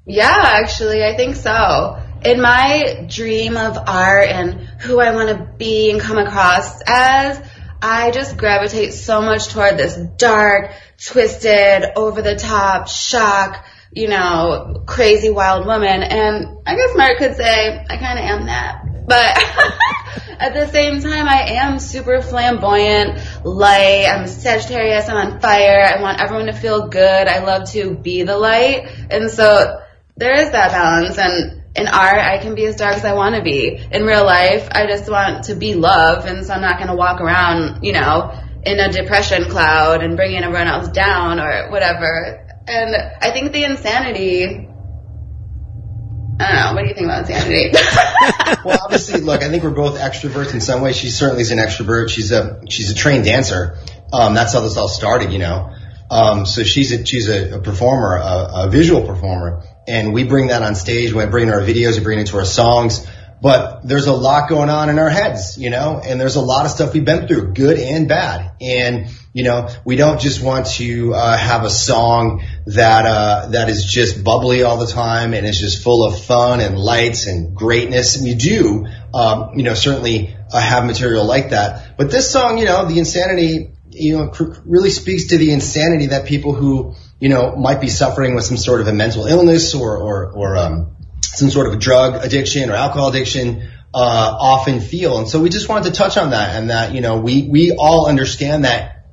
Yeah, 0.06 0.40
actually, 0.42 1.04
I 1.04 1.14
think 1.16 1.36
so. 1.36 2.02
In 2.24 2.40
my 2.40 3.06
dream 3.08 3.56
of 3.58 3.76
art 3.76 4.28
and 4.28 4.54
who 4.80 4.98
I 4.98 5.14
want 5.14 5.28
to 5.28 5.52
be 5.58 5.90
and 5.90 6.00
come 6.00 6.16
across 6.16 6.80
as, 6.86 7.38
I 7.80 8.10
just 8.10 8.36
gravitate 8.36 8.92
so 8.92 9.20
much 9.20 9.48
toward 9.48 9.76
this 9.76 9.96
dark, 9.96 10.72
twisted, 11.04 11.84
over 11.96 12.22
the 12.22 12.36
top, 12.36 12.88
shock, 12.88 13.64
you 13.92 14.08
know, 14.08 14.82
crazy 14.86 15.30
wild 15.30 15.66
woman. 15.66 16.02
And 16.02 16.58
I 16.66 16.74
guess 16.74 16.96
Mark 16.96 17.18
could 17.18 17.36
say 17.36 17.84
I 17.88 17.96
kind 17.96 18.18
of 18.18 18.24
am 18.24 18.46
that. 18.46 18.84
But 19.06 19.38
at 20.40 20.54
the 20.54 20.68
same 20.68 21.00
time, 21.00 21.28
I 21.28 21.54
am 21.56 21.78
super 21.78 22.20
flamboyant, 22.20 23.20
light. 23.44 24.06
I'm 24.06 24.26
Sagittarius. 24.26 25.08
I'm 25.08 25.16
on 25.16 25.40
fire. 25.40 25.80
I 25.80 26.02
want 26.02 26.20
everyone 26.20 26.46
to 26.46 26.52
feel 26.52 26.88
good. 26.88 27.28
I 27.28 27.44
love 27.44 27.70
to 27.70 27.94
be 27.94 28.24
the 28.24 28.36
light. 28.36 28.88
And 29.10 29.30
so 29.30 29.80
there 30.16 30.34
is 30.34 30.50
that 30.50 30.72
balance. 30.72 31.16
And 31.16 31.57
in 31.78 31.88
art, 31.88 32.18
I 32.18 32.38
can 32.38 32.54
be 32.54 32.66
as 32.66 32.76
dark 32.76 32.96
as 32.96 33.04
I 33.04 33.14
want 33.14 33.36
to 33.36 33.42
be. 33.42 33.78
In 33.90 34.04
real 34.04 34.24
life, 34.24 34.68
I 34.70 34.86
just 34.86 35.08
want 35.10 35.44
to 35.44 35.54
be 35.54 35.74
love. 35.74 36.26
And 36.26 36.44
so 36.44 36.52
I'm 36.54 36.60
not 36.60 36.76
going 36.76 36.88
to 36.88 36.96
walk 36.96 37.20
around, 37.20 37.84
you 37.84 37.92
know, 37.92 38.32
in 38.64 38.80
a 38.80 38.90
depression 38.90 39.44
cloud 39.44 40.02
and 40.02 40.16
bringing 40.16 40.42
everyone 40.42 40.66
else 40.66 40.88
down 40.88 41.40
or 41.40 41.70
whatever. 41.70 42.44
And 42.66 42.94
I 43.20 43.30
think 43.30 43.52
the 43.52 43.64
insanity, 43.64 44.44
I 46.40 46.52
don't 46.52 46.56
know, 46.56 46.72
what 46.74 46.82
do 46.82 46.88
you 46.88 46.94
think 46.94 47.06
about 47.06 47.28
insanity? 47.28 47.72
well, 48.64 48.78
obviously, 48.84 49.20
look, 49.20 49.42
I 49.42 49.48
think 49.48 49.62
we're 49.62 49.70
both 49.70 49.98
extroverts 49.98 50.52
in 50.52 50.60
some 50.60 50.82
way. 50.82 50.92
She 50.92 51.08
certainly 51.08 51.42
is 51.42 51.50
an 51.50 51.58
extrovert. 51.58 52.10
She's 52.10 52.32
a 52.32 52.60
she's 52.68 52.90
a 52.90 52.94
trained 52.94 53.24
dancer. 53.24 53.78
Um, 54.12 54.34
that's 54.34 54.52
how 54.52 54.60
this 54.60 54.76
all 54.76 54.88
started, 54.88 55.32
you 55.32 55.38
know. 55.38 55.74
Um, 56.10 56.46
so 56.46 56.62
she's 56.62 56.92
a 56.92 57.04
she's 57.04 57.28
a, 57.28 57.56
a 57.56 57.60
performer, 57.60 58.16
a, 58.16 58.66
a 58.66 58.68
visual 58.70 59.06
performer, 59.06 59.62
and 59.88 60.12
we 60.12 60.24
bring 60.24 60.48
that 60.48 60.62
on 60.62 60.74
stage. 60.74 61.12
We 61.12 61.24
bring 61.26 61.50
our 61.50 61.60
videos, 61.60 61.96
we 61.96 62.04
bring 62.04 62.18
it 62.18 62.22
into 62.22 62.36
our 62.36 62.44
songs. 62.44 63.06
But 63.40 63.86
there's 63.86 64.08
a 64.08 64.12
lot 64.12 64.48
going 64.48 64.68
on 64.68 64.90
in 64.90 64.98
our 64.98 65.08
heads, 65.08 65.56
you 65.58 65.70
know, 65.70 66.00
and 66.04 66.20
there's 66.20 66.34
a 66.34 66.40
lot 66.40 66.64
of 66.66 66.72
stuff 66.72 66.92
we've 66.92 67.04
been 67.04 67.28
through, 67.28 67.52
good 67.52 67.78
and 67.78 68.08
bad. 68.08 68.50
And 68.60 69.08
you 69.32 69.44
know, 69.44 69.68
we 69.84 69.94
don't 69.94 70.20
just 70.20 70.42
want 70.42 70.66
to 70.66 71.14
uh, 71.14 71.36
have 71.36 71.62
a 71.62 71.70
song 71.70 72.42
that 72.66 73.06
uh, 73.06 73.48
that 73.50 73.68
is 73.68 73.84
just 73.84 74.24
bubbly 74.24 74.64
all 74.64 74.78
the 74.78 74.88
time 74.88 75.34
and 75.34 75.46
is 75.46 75.60
just 75.60 75.84
full 75.84 76.04
of 76.04 76.20
fun 76.20 76.58
and 76.58 76.76
lights 76.76 77.28
and 77.28 77.54
greatness. 77.54 78.16
And 78.16 78.26
you 78.26 78.34
do, 78.34 78.86
um, 79.14 79.52
you 79.54 79.62
know, 79.62 79.74
certainly 79.74 80.36
uh, 80.50 80.60
have 80.60 80.84
material 80.84 81.24
like 81.24 81.50
that. 81.50 81.96
But 81.96 82.10
this 82.10 82.28
song, 82.28 82.58
you 82.58 82.64
know, 82.64 82.86
the 82.86 82.98
insanity, 82.98 83.74
you 83.90 84.18
know, 84.18 84.28
cr- 84.30 84.54
really 84.64 84.90
speaks 84.90 85.28
to 85.28 85.38
the 85.38 85.52
insanity 85.52 86.06
that 86.06 86.26
people 86.26 86.52
who 86.52 86.96
you 87.20 87.28
know, 87.28 87.56
might 87.56 87.80
be 87.80 87.88
suffering 87.88 88.34
with 88.34 88.44
some 88.44 88.56
sort 88.56 88.80
of 88.80 88.88
a 88.88 88.92
mental 88.92 89.26
illness 89.26 89.74
or, 89.74 89.96
or, 89.96 90.30
or, 90.32 90.56
um, 90.56 90.96
some 91.22 91.50
sort 91.50 91.66
of 91.66 91.74
a 91.74 91.76
drug 91.76 92.24
addiction 92.24 92.70
or 92.70 92.74
alcohol 92.74 93.08
addiction, 93.08 93.68
uh, 93.94 94.36
often 94.40 94.80
feel. 94.80 95.18
And 95.18 95.28
so 95.28 95.40
we 95.40 95.48
just 95.48 95.68
wanted 95.68 95.92
to 95.92 95.96
touch 95.96 96.16
on 96.16 96.30
that 96.30 96.56
and 96.56 96.70
that, 96.70 96.94
you 96.94 97.00
know, 97.00 97.18
we, 97.18 97.48
we 97.48 97.72
all 97.72 98.08
understand 98.08 98.64
that 98.64 99.06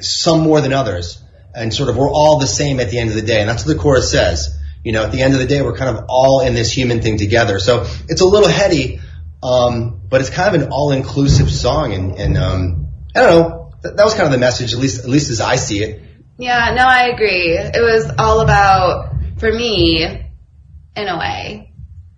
some 0.00 0.40
more 0.40 0.60
than 0.60 0.72
others 0.72 1.22
and 1.54 1.72
sort 1.72 1.88
of 1.88 1.96
we're 1.96 2.10
all 2.10 2.38
the 2.38 2.46
same 2.46 2.80
at 2.80 2.90
the 2.90 2.98
end 2.98 3.10
of 3.10 3.16
the 3.16 3.22
day. 3.22 3.40
And 3.40 3.48
that's 3.48 3.66
what 3.66 3.74
the 3.74 3.82
chorus 3.82 4.10
says. 4.10 4.56
You 4.84 4.92
know, 4.92 5.04
at 5.04 5.12
the 5.12 5.20
end 5.20 5.34
of 5.34 5.40
the 5.40 5.46
day, 5.46 5.62
we're 5.62 5.76
kind 5.76 5.96
of 5.96 6.06
all 6.08 6.40
in 6.40 6.54
this 6.54 6.72
human 6.72 7.02
thing 7.02 7.18
together. 7.18 7.58
So 7.58 7.86
it's 8.08 8.20
a 8.20 8.26
little 8.26 8.48
heady, 8.48 9.00
um, 9.42 10.00
but 10.08 10.20
it's 10.20 10.30
kind 10.30 10.54
of 10.54 10.62
an 10.62 10.68
all-inclusive 10.70 11.50
song. 11.50 11.92
And, 11.92 12.18
and 12.18 12.38
um, 12.38 12.88
I 13.14 13.20
don't 13.20 13.30
know, 13.30 13.72
that, 13.82 13.96
that 13.96 14.04
was 14.04 14.14
kind 14.14 14.26
of 14.26 14.32
the 14.32 14.38
message, 14.38 14.72
at 14.72 14.78
least, 14.78 15.04
at 15.04 15.10
least 15.10 15.30
as 15.30 15.40
I 15.40 15.56
see 15.56 15.82
it. 15.82 16.02
Yeah, 16.40 16.72
no, 16.74 16.86
I 16.86 17.08
agree. 17.08 17.58
It 17.58 17.82
was 17.82 18.10
all 18.16 18.40
about, 18.40 19.12
for 19.36 19.52
me, 19.52 20.04
in 20.04 21.08
a 21.08 21.18
way, 21.18 21.74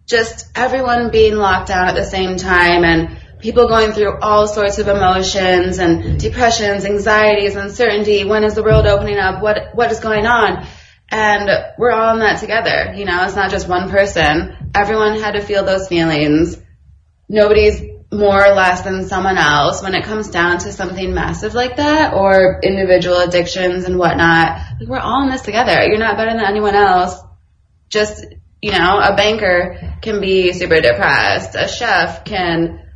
just 0.07 0.47
everyone 0.55 1.11
being 1.11 1.35
locked 1.35 1.67
down 1.67 1.89
at 1.89 1.97
the 1.97 2.05
same 2.05 2.37
time 2.37 2.85
and 2.85 3.19
people 3.41 3.67
going 3.67 3.91
through 3.91 4.21
all 4.21 4.47
sorts 4.47 4.79
of 4.79 4.87
emotions 4.87 5.81
and 5.81 6.21
depressions, 6.21 6.85
anxieties, 6.85 7.57
uncertainty. 7.57 8.25
When 8.25 8.45
is 8.45 8.55
the 8.55 8.63
world 8.63 8.87
opening 8.87 9.19
up? 9.19 9.43
What, 9.43 9.75
what 9.75 9.91
is 9.91 9.99
going 9.99 10.25
on? 10.25 10.69
And 11.09 11.51
we're 11.77 11.91
all 11.91 12.15
in 12.15 12.21
that 12.21 12.39
together. 12.39 12.95
You 12.95 13.05
know, 13.05 13.25
it's 13.25 13.35
not 13.35 13.51
just 13.51 13.67
one 13.67 13.91
person. 13.91 14.71
Everyone 14.73 15.19
had 15.19 15.33
to 15.33 15.41
feel 15.41 15.65
those 15.65 15.89
feelings. 15.89 16.57
Nobody's 17.29 17.81
more 18.13 18.45
or 18.45 18.55
less 18.55 18.83
than 18.83 19.09
someone 19.09 19.39
else 19.39 19.83
when 19.83 19.95
it 19.95 20.05
comes 20.05 20.29
down 20.29 20.59
to 20.59 20.71
something 20.71 21.15
massive 21.15 21.55
like 21.55 21.77
that 21.77 22.13
or 22.13 22.61
individual 22.63 23.19
addictions 23.19 23.85
and 23.85 23.99
whatnot. 23.99 24.59
Like 24.79 24.89
we're 24.89 24.99
all 24.99 25.23
in 25.23 25.31
this 25.31 25.41
together. 25.41 25.83
You're 25.83 25.99
not 25.99 26.19
better 26.19 26.31
than 26.31 26.45
anyone 26.45 26.75
else. 26.75 27.19
Just, 27.89 28.25
you 28.61 28.73
know, 28.73 28.99
a 28.99 29.17
banker 29.17 29.97
can 30.03 30.21
be 30.21 30.53
super 30.53 30.81
depressed. 30.81 31.55
A 31.55 31.67
chef 31.69 32.25
can 32.25 32.87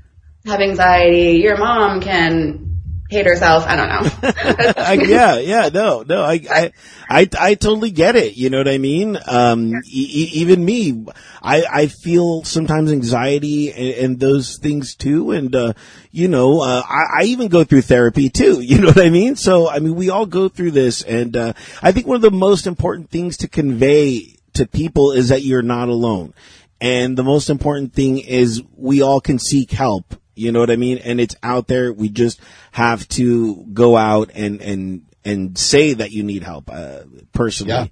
have 0.45 0.61
anxiety. 0.61 1.41
Your 1.43 1.57
mom 1.57 2.01
can 2.01 2.66
hate 3.11 3.27
herself. 3.27 3.65
I 3.67 3.77
don't 3.77 3.89
know. 3.89 4.11
I, 4.77 4.95
yeah, 4.95 5.39
yeah, 5.39 5.69
no, 5.73 6.03
no, 6.03 6.23
I, 6.23 6.41
I, 6.51 6.73
I, 7.09 7.29
I 7.39 7.55
totally 7.55 7.91
get 7.91 8.17
it. 8.17 8.37
You 8.37 8.51
know 8.51 8.59
what 8.59 8.69
I 8.69 8.79
mean? 8.79 9.19
Um, 9.27 9.73
e- 9.87 10.31
even 10.35 10.65
me, 10.65 11.07
I, 11.43 11.65
I 11.71 11.87
feel 11.87 12.45
sometimes 12.45 12.93
anxiety 12.93 13.73
and, 13.73 14.05
and 14.05 14.21
those 14.21 14.59
things 14.59 14.95
too. 14.95 15.31
And, 15.31 15.55
uh, 15.55 15.73
you 16.11 16.29
know, 16.29 16.61
uh, 16.61 16.83
I, 16.85 17.21
I 17.21 17.25
even 17.25 17.49
go 17.49 17.65
through 17.65 17.83
therapy 17.83 18.29
too. 18.29 18.61
You 18.67 18.81
know 18.81 18.89
what 18.89 19.01
I 19.01 19.11
mean? 19.11 19.37
So, 19.37 19.71
I 19.71 19.79
mean, 19.79 19.95
we 19.95 20.11
all 20.11 20.27
go 20.27 20.49
through 20.49 20.73
this. 20.73 21.03
And, 21.03 21.37
uh, 21.37 21.53
I 21.83 21.93
think 21.93 22.07
one 22.07 22.17
of 22.17 22.23
the 22.23 22.31
most 22.33 22.67
important 22.67 23.11
things 23.11 23.37
to 23.39 23.49
convey 23.49 24.37
to 24.55 24.67
people 24.67 25.13
is 25.13 25.29
that 25.29 25.45
you're 25.45 25.63
not 25.63 25.89
alone. 25.89 26.35
And 26.81 27.17
the 27.17 27.23
most 27.23 27.49
important 27.49 27.95
thing 27.95 28.19
is 28.19 28.63
we 28.77 29.03
all 29.03 29.21
can 29.21 29.39
seek 29.39 29.71
help 29.71 30.17
you 30.37 30.53
know 30.53 30.61
what 30.61 30.71
I 30.71 30.77
mean? 30.77 30.99
And 30.99 31.21
it's 31.21 31.35
out 31.43 31.67
there. 31.67 31.93
We 31.93 32.09
just 32.09 32.41
have 32.73 33.09
to 33.09 33.65
go 33.73 33.97
out 33.97 34.31
and, 34.35 34.61
and, 34.61 35.07
and 35.25 35.59
say 35.59 35.95
that 35.95 36.13
you 36.13 36.23
need 36.23 36.43
help, 36.43 36.71
uh, 36.71 37.01
personally. 37.33 37.73
Yeah. 37.73 37.87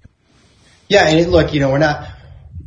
Yeah. 0.87 1.07
And 1.09 1.19
it, 1.19 1.29
look, 1.29 1.53
you 1.53 1.59
know, 1.59 1.71
we're 1.71 1.79
not, 1.79 2.07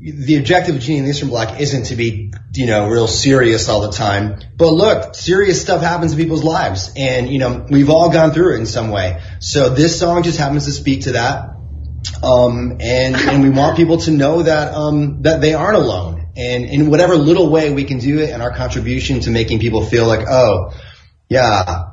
the 0.00 0.36
objective 0.36 0.76
of 0.76 0.80
Gina 0.80 0.98
and 0.98 1.06
the 1.06 1.10
Eastern 1.10 1.28
Bloc 1.28 1.60
isn't 1.60 1.84
to 1.84 1.96
be, 1.96 2.32
you 2.54 2.66
know, 2.66 2.88
real 2.88 3.08
serious 3.08 3.68
all 3.68 3.80
the 3.82 3.90
time. 3.90 4.40
But 4.56 4.70
look, 4.72 5.14
serious 5.14 5.60
stuff 5.60 5.80
happens 5.80 6.12
in 6.12 6.18
people's 6.18 6.44
lives. 6.44 6.92
And, 6.96 7.28
you 7.28 7.38
know, 7.38 7.66
we've 7.68 7.90
all 7.90 8.10
gone 8.10 8.32
through 8.32 8.56
it 8.56 8.60
in 8.60 8.66
some 8.66 8.90
way. 8.90 9.22
So 9.40 9.70
this 9.70 9.98
song 9.98 10.22
just 10.22 10.38
happens 10.38 10.66
to 10.66 10.72
speak 10.72 11.02
to 11.02 11.12
that. 11.12 11.50
Um, 12.22 12.78
and, 12.80 13.16
and 13.16 13.42
we 13.42 13.50
want 13.50 13.76
people 13.76 13.98
to 13.98 14.10
know 14.10 14.42
that, 14.42 14.72
um, 14.74 15.22
that 15.22 15.40
they 15.40 15.54
aren't 15.54 15.76
alone 15.76 16.17
and 16.38 16.64
in 16.66 16.88
whatever 16.88 17.16
little 17.16 17.50
way 17.50 17.72
we 17.72 17.82
can 17.82 17.98
do 17.98 18.20
it 18.20 18.30
and 18.30 18.40
our 18.42 18.54
contribution 18.54 19.18
to 19.20 19.30
making 19.30 19.58
people 19.58 19.84
feel 19.84 20.06
like, 20.06 20.24
oh, 20.28 20.72
yeah, 21.28 21.86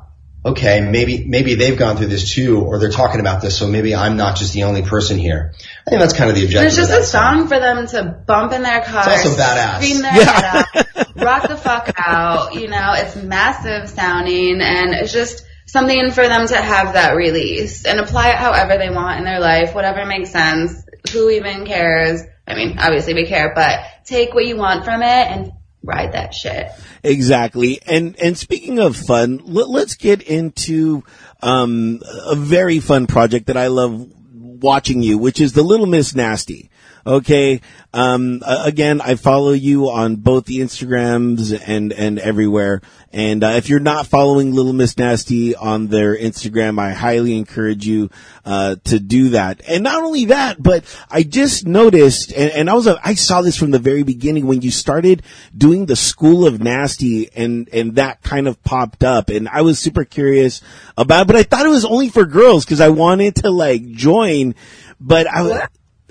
okay, 0.44 0.80
maybe, 0.80 1.26
maybe 1.26 1.56
they've 1.56 1.76
gone 1.76 1.96
through 1.96 2.06
this 2.06 2.32
too, 2.32 2.60
or 2.60 2.78
they're 2.78 2.90
talking 2.90 3.18
about 3.18 3.42
this, 3.42 3.58
so 3.58 3.66
maybe 3.66 3.92
I'm 3.92 4.16
not 4.16 4.36
just 4.36 4.52
the 4.52 4.62
only 4.62 4.82
person 4.82 5.18
here. 5.18 5.52
I 5.84 5.90
think 5.90 6.00
that's 6.00 6.12
kind 6.12 6.30
of 6.30 6.36
the 6.36 6.44
objective. 6.44 6.76
There's 6.76 6.88
just 6.88 6.92
a 6.92 7.04
song, 7.04 7.40
song, 7.40 7.48
for 7.48 7.58
them 7.58 7.86
to 7.88 8.22
bump 8.24 8.52
in 8.52 8.62
their 8.62 8.82
car. 8.82 9.02
It's 9.08 9.26
also 9.26 9.36
badass. 9.36 9.82
Scream 9.82 10.02
their 10.02 10.14
yeah. 10.14 10.64
head 10.72 10.86
up, 10.96 11.16
rock 11.16 11.48
the 11.48 11.56
fuck 11.56 11.92
out, 11.98 12.54
you 12.54 12.68
know, 12.68 12.92
it's 12.94 13.16
massive 13.16 13.88
sounding 13.88 14.60
and 14.60 14.94
it's 14.94 15.12
just 15.12 15.44
something 15.66 16.12
for 16.12 16.28
them 16.28 16.46
to 16.46 16.56
have 16.56 16.92
that 16.92 17.16
release 17.16 17.84
and 17.84 17.98
apply 17.98 18.28
it 18.28 18.36
however 18.36 18.78
they 18.78 18.90
want 18.90 19.18
in 19.18 19.24
their 19.24 19.40
life, 19.40 19.74
whatever 19.74 20.06
makes 20.06 20.30
sense. 20.30 20.84
Who 21.12 21.30
even 21.30 21.66
cares? 21.66 22.22
I 22.46 22.54
mean, 22.54 22.78
obviously 22.78 23.14
we 23.14 23.26
care, 23.26 23.52
but 23.54 23.80
take 24.04 24.34
what 24.34 24.46
you 24.46 24.56
want 24.56 24.84
from 24.84 25.02
it 25.02 25.06
and 25.06 25.52
ride 25.82 26.12
that 26.12 26.34
shit. 26.34 26.68
Exactly. 27.02 27.80
And, 27.86 28.16
and 28.20 28.36
speaking 28.36 28.78
of 28.78 28.96
fun, 28.96 29.40
let, 29.44 29.68
us 29.68 29.94
get 29.94 30.22
into, 30.22 31.04
um, 31.42 32.00
a 32.24 32.36
very 32.36 32.80
fun 32.80 33.06
project 33.06 33.46
that 33.46 33.56
I 33.56 33.68
love 33.68 34.10
watching 34.32 35.02
you, 35.02 35.18
which 35.18 35.40
is 35.40 35.52
the 35.52 35.62
Little 35.62 35.86
Miss 35.86 36.14
Nasty. 36.14 36.70
Okay. 37.06 37.60
Um, 37.94 38.42
again, 38.44 39.00
I 39.00 39.14
follow 39.14 39.52
you 39.52 39.90
on 39.90 40.16
both 40.16 40.44
the 40.44 40.58
Instagrams 40.58 41.58
and, 41.66 41.92
and 41.92 42.18
everywhere. 42.18 42.82
And, 43.12 43.44
uh, 43.44 43.50
if 43.50 43.68
you're 43.68 43.80
not 43.80 44.06
following 44.06 44.52
Little 44.52 44.72
Miss 44.72 44.98
Nasty 44.98 45.54
on 45.54 45.86
their 45.86 46.14
Instagram, 46.18 46.80
I 46.80 46.90
highly 46.92 47.38
encourage 47.38 47.86
you, 47.86 48.10
uh, 48.44 48.76
to 48.84 48.98
do 48.98 49.30
that. 49.30 49.62
And 49.68 49.84
not 49.84 50.02
only 50.02 50.26
that, 50.26 50.60
but 50.60 50.84
I 51.08 51.22
just 51.22 51.64
noticed, 51.64 52.32
and, 52.32 52.50
and 52.50 52.68
I 52.68 52.74
was, 52.74 52.88
a, 52.88 53.00
I 53.02 53.14
saw 53.14 53.40
this 53.40 53.56
from 53.56 53.70
the 53.70 53.78
very 53.78 54.02
beginning 54.02 54.46
when 54.46 54.60
you 54.60 54.72
started 54.72 55.22
doing 55.56 55.86
the 55.86 55.96
School 55.96 56.44
of 56.44 56.60
Nasty 56.60 57.30
and, 57.34 57.68
and 57.72 57.94
that 57.94 58.20
kind 58.22 58.48
of 58.48 58.62
popped 58.64 59.04
up. 59.04 59.30
And 59.30 59.48
I 59.48 59.62
was 59.62 59.78
super 59.78 60.04
curious 60.04 60.60
about, 60.98 61.28
but 61.28 61.36
I 61.36 61.44
thought 61.44 61.64
it 61.64 61.70
was 61.70 61.84
only 61.84 62.08
for 62.08 62.26
girls 62.26 62.64
because 62.64 62.80
I 62.80 62.88
wanted 62.88 63.36
to 63.36 63.50
like 63.50 63.92
join, 63.92 64.54
but 65.00 65.26
I, 65.26 65.68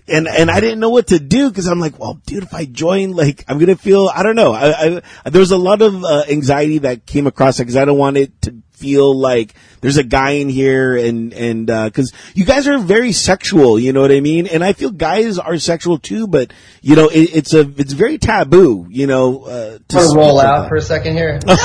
and 0.08 0.28
and 0.28 0.52
I 0.52 0.60
didn't 0.60 0.80
know 0.80 0.90
what 0.90 1.08
to 1.08 1.20
do 1.20 1.50
because 1.50 1.68
I'm 1.68 1.80
like, 1.80 2.00
well, 2.00 2.20
dude, 2.26 2.44
if 2.44 2.54
I 2.54 2.66
join, 2.66 3.12
like, 3.12 3.44
I'm 3.48 3.58
gonna 3.58 3.76
feel, 3.76 4.10
I 4.14 4.24
don't 4.24 4.36
know. 4.36 4.54
I, 4.54 5.02
I 5.26 5.30
there 5.30 5.40
was 5.40 5.52
a 5.52 5.58
lot 5.58 5.82
of 5.82 6.04
uh, 6.04 6.24
anxiety 6.30 6.80
that 6.80 7.06
came 7.06 7.28
across 7.28 7.58
because 7.58 7.76
I 7.76 7.86
don't 7.86 7.98
want 7.98 8.18
it 8.18 8.42
to 8.44 8.56
feel 8.76 9.18
like 9.18 9.54
there's 9.82 9.98
a 9.98 10.04
guy 10.04 10.32
in 10.32 10.50
here 10.50 10.96
and 10.96 11.34
and 11.34 11.68
because 11.68 12.14
uh, 12.14 12.18
you 12.34 12.46
guys 12.46 12.68
are 12.68 12.78
very 12.78 13.12
sexual, 13.12 13.80
you 13.80 13.94
know 13.94 14.02
what 14.02 14.12
I 14.12 14.20
mean? 14.20 14.48
And 14.48 14.64
I 14.64 14.74
feel 14.74 14.92
guys 14.92 15.40
are 15.40 15.58
sexual 15.58 15.98
too, 15.98 16.28
but 16.28 16.54
you 16.82 16.96
know, 16.96 17.08
it, 17.08 17.36
it's 17.36 17.54
a 17.54 17.62
it's 17.62 17.94
very 17.94 18.18
taboo, 18.18 18.88
you 18.90 19.08
know. 19.08 19.44
Uh, 19.44 19.80
to 19.88 20.12
roll 20.14 20.40
out 20.40 20.70
for 20.70 20.76
a 20.76 20.82
second 20.82 21.14
here. 21.14 21.40
no, 21.48 21.56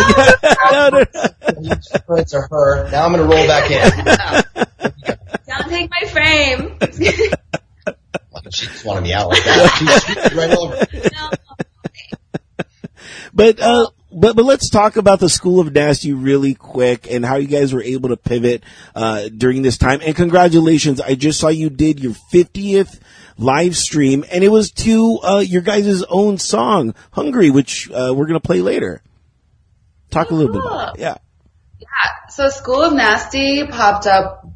no, 0.71 0.91
no. 0.91 1.05
It's 2.17 2.35
a 2.35 2.41
her. 2.51 2.91
Now 2.91 3.05
I'm 3.05 3.13
gonna 3.13 3.25
roll 3.25 3.47
back 3.47 3.71
in. 3.71 4.61
Don't 5.47 5.69
take 5.69 5.91
my 5.91 6.09
frame. 6.09 6.79
She 8.53 8.67
just 8.67 8.85
wanted 8.85 9.03
me 9.03 9.13
out 9.13 9.29
like 9.29 9.45
that. 9.45 10.03
She's 10.07 10.35
right 10.35 10.57
over. 10.57 10.87
But 13.33 13.61
uh, 13.61 13.91
but 14.13 14.37
but 14.37 14.45
let's 14.45 14.71
talk 14.71 14.97
about 14.97 15.21
the 15.21 15.29
School 15.29 15.61
of 15.61 15.73
Nasty 15.73 16.13
really 16.13 16.55
quick 16.55 17.11
and 17.11 17.25
how 17.25 17.37
you 17.37 17.47
guys 17.47 17.73
were 17.73 17.83
able 17.83 18.09
to 18.11 18.17
pivot 18.17 18.65
uh, 18.95 19.29
during 19.29 19.63
this 19.63 19.79
time. 19.79 20.01
And 20.05 20.17
congratulations! 20.17 21.01
I 21.01 21.15
just 21.15 21.39
saw 21.39 21.49
you 21.49 21.71
did 21.71 22.01
your 22.01 22.15
50th 22.33 22.99
live 23.39 23.77
stream, 23.77 24.25
and 24.31 24.43
it 24.43 24.49
was 24.49 24.73
to 24.73 25.19
uh, 25.23 25.39
your 25.39 25.63
guys' 25.63 26.03
own 26.09 26.39
song, 26.39 26.95
"Hungry," 27.13 27.51
which 27.51 27.91
uh, 27.91 28.13
we're 28.15 28.27
gonna 28.27 28.41
play 28.41 28.61
later. 28.61 29.03
Talk 30.11 30.29
oh, 30.31 30.35
a 30.35 30.37
little 30.37 30.53
cool. 30.53 30.63
bit 30.63 30.73
about 30.73 30.97
it. 30.97 31.01
Yeah. 31.01 31.17
Yeah. 31.79 31.87
So 32.31 32.49
School 32.49 32.83
of 32.83 32.93
Nasty 32.93 33.67
popped 33.67 34.07
up 34.07 34.47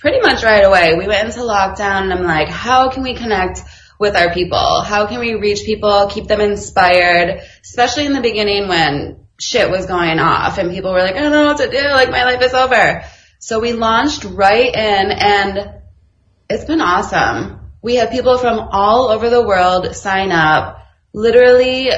pretty 0.00 0.20
much 0.20 0.42
right 0.42 0.64
away. 0.64 0.94
We 0.96 1.06
went 1.06 1.26
into 1.26 1.40
lockdown 1.40 2.04
and 2.04 2.12
I'm 2.12 2.24
like, 2.24 2.48
how 2.48 2.88
can 2.88 3.02
we 3.02 3.14
connect 3.14 3.60
with 3.98 4.16
our 4.16 4.32
people? 4.32 4.80
How 4.80 5.06
can 5.06 5.20
we 5.20 5.34
reach 5.34 5.64
people, 5.64 6.08
keep 6.08 6.26
them 6.26 6.40
inspired, 6.40 7.42
especially 7.62 8.06
in 8.06 8.14
the 8.14 8.22
beginning 8.22 8.66
when 8.66 9.26
shit 9.38 9.70
was 9.70 9.86
going 9.86 10.18
off 10.18 10.58
and 10.58 10.70
people 10.70 10.92
were 10.92 11.00
like, 11.00 11.16
I 11.16 11.20
don't 11.20 11.32
know 11.32 11.44
what 11.44 11.58
to 11.58 11.70
do, 11.70 11.88
like 11.88 12.10
my 12.10 12.24
life 12.24 12.42
is 12.42 12.54
over. 12.54 13.04
So 13.38 13.60
we 13.60 13.74
launched 13.74 14.24
right 14.24 14.74
in 14.74 15.10
and 15.10 15.74
it's 16.48 16.64
been 16.64 16.80
awesome. 16.80 17.60
We 17.82 17.96
have 17.96 18.10
people 18.10 18.38
from 18.38 18.58
all 18.58 19.08
over 19.08 19.30
the 19.30 19.46
world 19.46 19.94
sign 19.94 20.32
up. 20.32 20.78
Literally, 21.12 21.90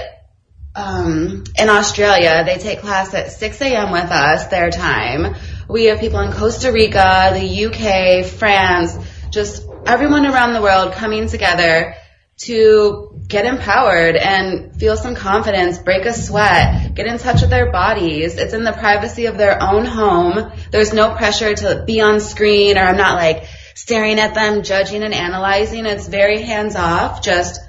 um, 0.74 1.44
in 1.58 1.68
Australia, 1.68 2.44
they 2.44 2.58
take 2.58 2.80
class 2.80 3.12
at 3.14 3.32
6 3.32 3.60
a.m. 3.60 3.92
with 3.92 4.10
us, 4.10 4.46
their 4.46 4.70
time. 4.70 5.34
We 5.72 5.84
have 5.86 6.00
people 6.00 6.20
in 6.20 6.32
Costa 6.32 6.70
Rica, 6.70 7.30
the 7.32 7.64
UK, 7.66 8.26
France, 8.26 8.94
just 9.30 9.66
everyone 9.86 10.26
around 10.26 10.52
the 10.52 10.60
world 10.60 10.92
coming 10.92 11.28
together 11.28 11.94
to 12.42 13.22
get 13.26 13.46
empowered 13.46 14.16
and 14.16 14.76
feel 14.76 14.98
some 14.98 15.14
confidence, 15.14 15.78
break 15.78 16.04
a 16.04 16.12
sweat, 16.12 16.94
get 16.94 17.06
in 17.06 17.16
touch 17.16 17.40
with 17.40 17.48
their 17.48 17.72
bodies. 17.72 18.36
It's 18.36 18.52
in 18.52 18.64
the 18.64 18.72
privacy 18.72 19.26
of 19.26 19.38
their 19.38 19.62
own 19.62 19.86
home. 19.86 20.52
There's 20.70 20.92
no 20.92 21.14
pressure 21.14 21.54
to 21.54 21.84
be 21.86 22.02
on 22.02 22.20
screen 22.20 22.76
or 22.76 22.82
I'm 22.82 22.98
not 22.98 23.14
like 23.16 23.44
staring 23.74 24.18
at 24.18 24.34
them, 24.34 24.62
judging 24.64 25.02
and 25.02 25.14
analyzing. 25.14 25.86
It's 25.86 26.06
very 26.06 26.42
hands 26.42 26.76
off. 26.76 27.22
Just 27.22 27.60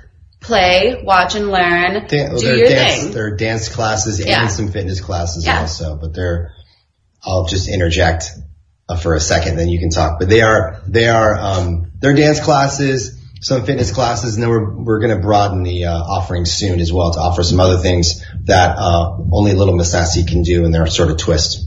play, 0.42 1.02
watch 1.06 1.36
and 1.36 1.50
learn, 1.50 2.06
Dan- 2.08 2.36
do 2.36 2.42
there 2.42 2.54
are 2.54 2.58
your 2.58 2.68
dance, 2.68 3.02
thing. 3.04 3.12
There 3.13 3.28
are 3.28 3.38
dance 3.38 3.70
classes 3.70 4.20
Yeah. 4.20 4.42
and 4.42 4.52
some 4.52 4.68
fitness 4.74 5.00
classes 5.00 5.46
Yeah. 5.46 5.62
also, 5.62 5.96
but 5.96 6.13
they're, 6.13 6.52
I'll 7.26 7.46
just 7.46 7.70
interject 7.70 8.26
uh, 8.90 8.98
for 8.98 9.16
a 9.16 9.20
second, 9.20 9.58
then 9.58 9.70
you 9.70 9.80
can 9.80 9.90
talk. 9.90 10.20
But 10.20 10.30
they 10.30 10.42
are, 10.42 10.82
they 10.88 11.08
are, 11.08 11.38
um, 11.38 11.92
they're 12.00 12.16
dance 12.16 12.40
classes, 12.40 13.20
some 13.42 13.66
fitness 13.66 13.92
classes, 13.92 14.36
and 14.36 14.44
then 14.44 14.50
we're, 14.50 14.74
we're 14.74 15.00
going 15.00 15.16
to 15.16 15.22
broaden 15.22 15.64
the, 15.64 15.86
offering 15.86 16.46
soon 16.46 16.80
as 16.80 16.92
well 16.92 17.14
to 17.14 17.20
offer 17.20 17.44
some 17.44 17.60
other 17.60 17.78
things 17.78 18.26
that, 18.46 18.78
uh, 18.78 19.18
only 19.32 19.54
Little 19.54 19.76
Miss 19.76 19.94
Nasty 19.94 20.26
can 20.26 20.44
do 20.44 20.66
in 20.66 20.72
their 20.72 20.88
sort 20.88 21.12
of 21.12 21.18
twist. 21.18 21.66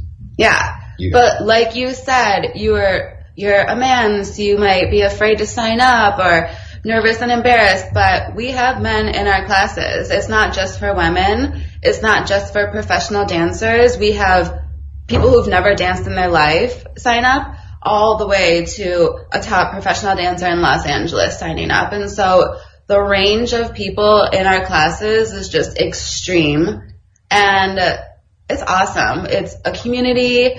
Yeah. 0.98 1.12
But 1.12 1.42
like 1.44 1.76
you 1.76 1.92
said, 1.92 2.52
you're 2.54 3.16
you're 3.34 3.60
a 3.60 3.76
man, 3.76 4.24
so 4.24 4.40
you 4.40 4.56
might 4.56 4.90
be 4.90 5.02
afraid 5.02 5.38
to 5.38 5.46
sign 5.46 5.78
up 5.80 6.18
or 6.18 6.50
nervous 6.84 7.20
and 7.20 7.30
embarrassed, 7.30 7.88
but 7.92 8.34
we 8.34 8.48
have 8.48 8.80
men 8.80 9.08
in 9.08 9.26
our 9.26 9.44
classes. 9.44 10.10
It's 10.10 10.28
not 10.28 10.54
just 10.54 10.78
for 10.78 10.94
women. 10.94 11.62
It's 11.82 12.00
not 12.00 12.26
just 12.26 12.52
for 12.54 12.70
professional 12.70 13.26
dancers. 13.26 13.98
We 13.98 14.12
have 14.12 14.62
people 15.06 15.30
who've 15.30 15.48
never 15.48 15.74
danced 15.74 16.06
in 16.06 16.14
their 16.14 16.30
life 16.30 16.84
sign 16.98 17.24
up 17.24 17.56
all 17.82 18.18
the 18.18 18.26
way 18.26 18.64
to 18.64 19.26
a 19.32 19.40
top 19.40 19.72
professional 19.72 20.16
dancer 20.16 20.46
in 20.46 20.60
Los 20.60 20.86
Angeles 20.86 21.38
signing 21.38 21.70
up. 21.70 21.92
And 21.92 22.10
so 22.10 22.58
the 22.88 23.00
range 23.00 23.52
of 23.52 23.74
people 23.74 24.22
in 24.32 24.46
our 24.46 24.64
classes 24.66 25.32
is 25.32 25.48
just 25.48 25.78
extreme 25.78 26.82
and 27.30 27.78
it's 28.48 28.62
awesome. 28.62 29.26
It's 29.26 29.54
a 29.64 29.72
community. 29.72 30.56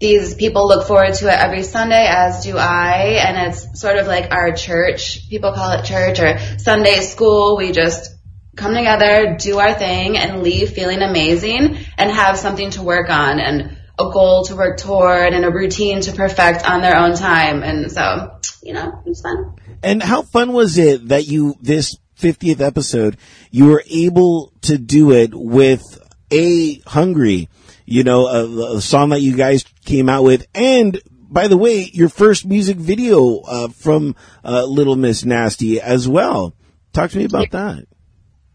These 0.00 0.34
people 0.34 0.68
look 0.68 0.86
forward 0.86 1.14
to 1.14 1.26
it 1.26 1.38
every 1.38 1.64
Sunday, 1.64 2.06
as 2.08 2.44
do 2.44 2.56
I, 2.56 3.20
and 3.26 3.48
it's 3.48 3.80
sort 3.80 3.96
of 3.96 4.06
like 4.06 4.32
our 4.32 4.52
church. 4.52 5.28
People 5.28 5.52
call 5.52 5.72
it 5.72 5.84
church 5.84 6.20
or 6.20 6.38
Sunday 6.58 7.00
school. 7.00 7.56
We 7.56 7.72
just 7.72 8.14
come 8.56 8.74
together, 8.74 9.36
do 9.38 9.58
our 9.58 9.74
thing, 9.74 10.16
and 10.16 10.42
leave 10.42 10.70
feeling 10.70 11.02
amazing 11.02 11.78
and 11.96 12.10
have 12.10 12.38
something 12.38 12.70
to 12.72 12.82
work 12.82 13.08
on 13.08 13.40
and 13.40 13.77
a 13.98 14.10
goal 14.10 14.44
to 14.44 14.56
work 14.56 14.78
toward 14.78 15.34
and 15.34 15.44
a 15.44 15.50
routine 15.50 16.00
to 16.02 16.12
perfect 16.12 16.68
on 16.68 16.80
their 16.80 16.96
own 16.96 17.16
time. 17.16 17.62
And 17.62 17.90
so, 17.90 18.38
you 18.62 18.72
know, 18.72 19.02
it's 19.06 19.20
fun. 19.20 19.56
And 19.82 20.02
how 20.02 20.22
fun 20.22 20.52
was 20.52 20.78
it 20.78 21.08
that 21.08 21.26
you, 21.26 21.56
this 21.60 21.96
50th 22.20 22.60
episode, 22.60 23.16
you 23.50 23.66
were 23.66 23.82
able 23.90 24.52
to 24.62 24.78
do 24.78 25.12
it 25.12 25.34
with 25.34 25.82
a 26.30 26.78
Hungry, 26.80 27.48
you 27.84 28.04
know, 28.04 28.26
a, 28.26 28.76
a 28.76 28.80
song 28.80 29.10
that 29.10 29.20
you 29.20 29.36
guys 29.36 29.64
came 29.84 30.08
out 30.08 30.24
with 30.24 30.46
and 30.54 31.00
by 31.30 31.46
the 31.46 31.58
way, 31.58 31.90
your 31.92 32.08
first 32.08 32.46
music 32.46 32.78
video, 32.78 33.40
uh, 33.40 33.68
from, 33.68 34.16
uh, 34.42 34.64
Little 34.64 34.96
Miss 34.96 35.26
Nasty 35.26 35.78
as 35.78 36.08
well. 36.08 36.54
Talk 36.94 37.10
to 37.10 37.18
me 37.18 37.24
about 37.24 37.50
that. 37.50 37.86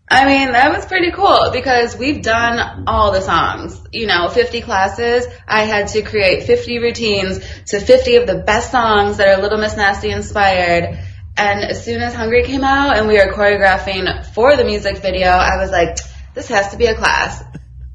I 0.10 0.26
mean, 0.26 0.52
that 0.52 0.72
was 0.72 0.86
pretty 0.86 1.12
cool 1.12 1.50
because 1.52 1.98
we've 1.98 2.22
done 2.22 2.84
all 2.88 3.12
the 3.12 3.22
songs. 3.22 3.82
You 3.92 4.06
know, 4.06 4.28
50 4.28 4.62
classes. 4.62 5.26
I 5.48 5.64
had 5.64 5.88
to 5.90 6.02
create 6.02 6.44
50 6.44 6.80
routines 6.80 7.40
to 7.68 7.80
50 7.80 8.18
of 8.18 8.28
the 8.28 8.36
best 8.36 8.72
songs 8.72 9.18
that 9.18 9.28
are 9.28 9.42
Little 9.42 9.60
Miss 9.60 9.76
Nasty 9.76 10.12
inspired. 10.12 11.00
And 11.36 11.64
as 11.64 11.84
soon 11.84 12.02
as 12.02 12.14
Hungry 12.14 12.44
came 12.44 12.64
out 12.64 12.98
and 12.98 13.08
we 13.08 13.16
were 13.16 13.34
choreographing 13.34 14.26
for 14.34 14.56
the 14.56 14.66
music 14.66 14.98
video, 14.98 15.30
I 15.30 15.58
was 15.58 15.72
like, 15.72 15.98
this 16.36 16.48
has 16.50 16.70
to 16.72 16.78
be 16.78 16.86
a 16.86 16.96
class. 16.96 17.44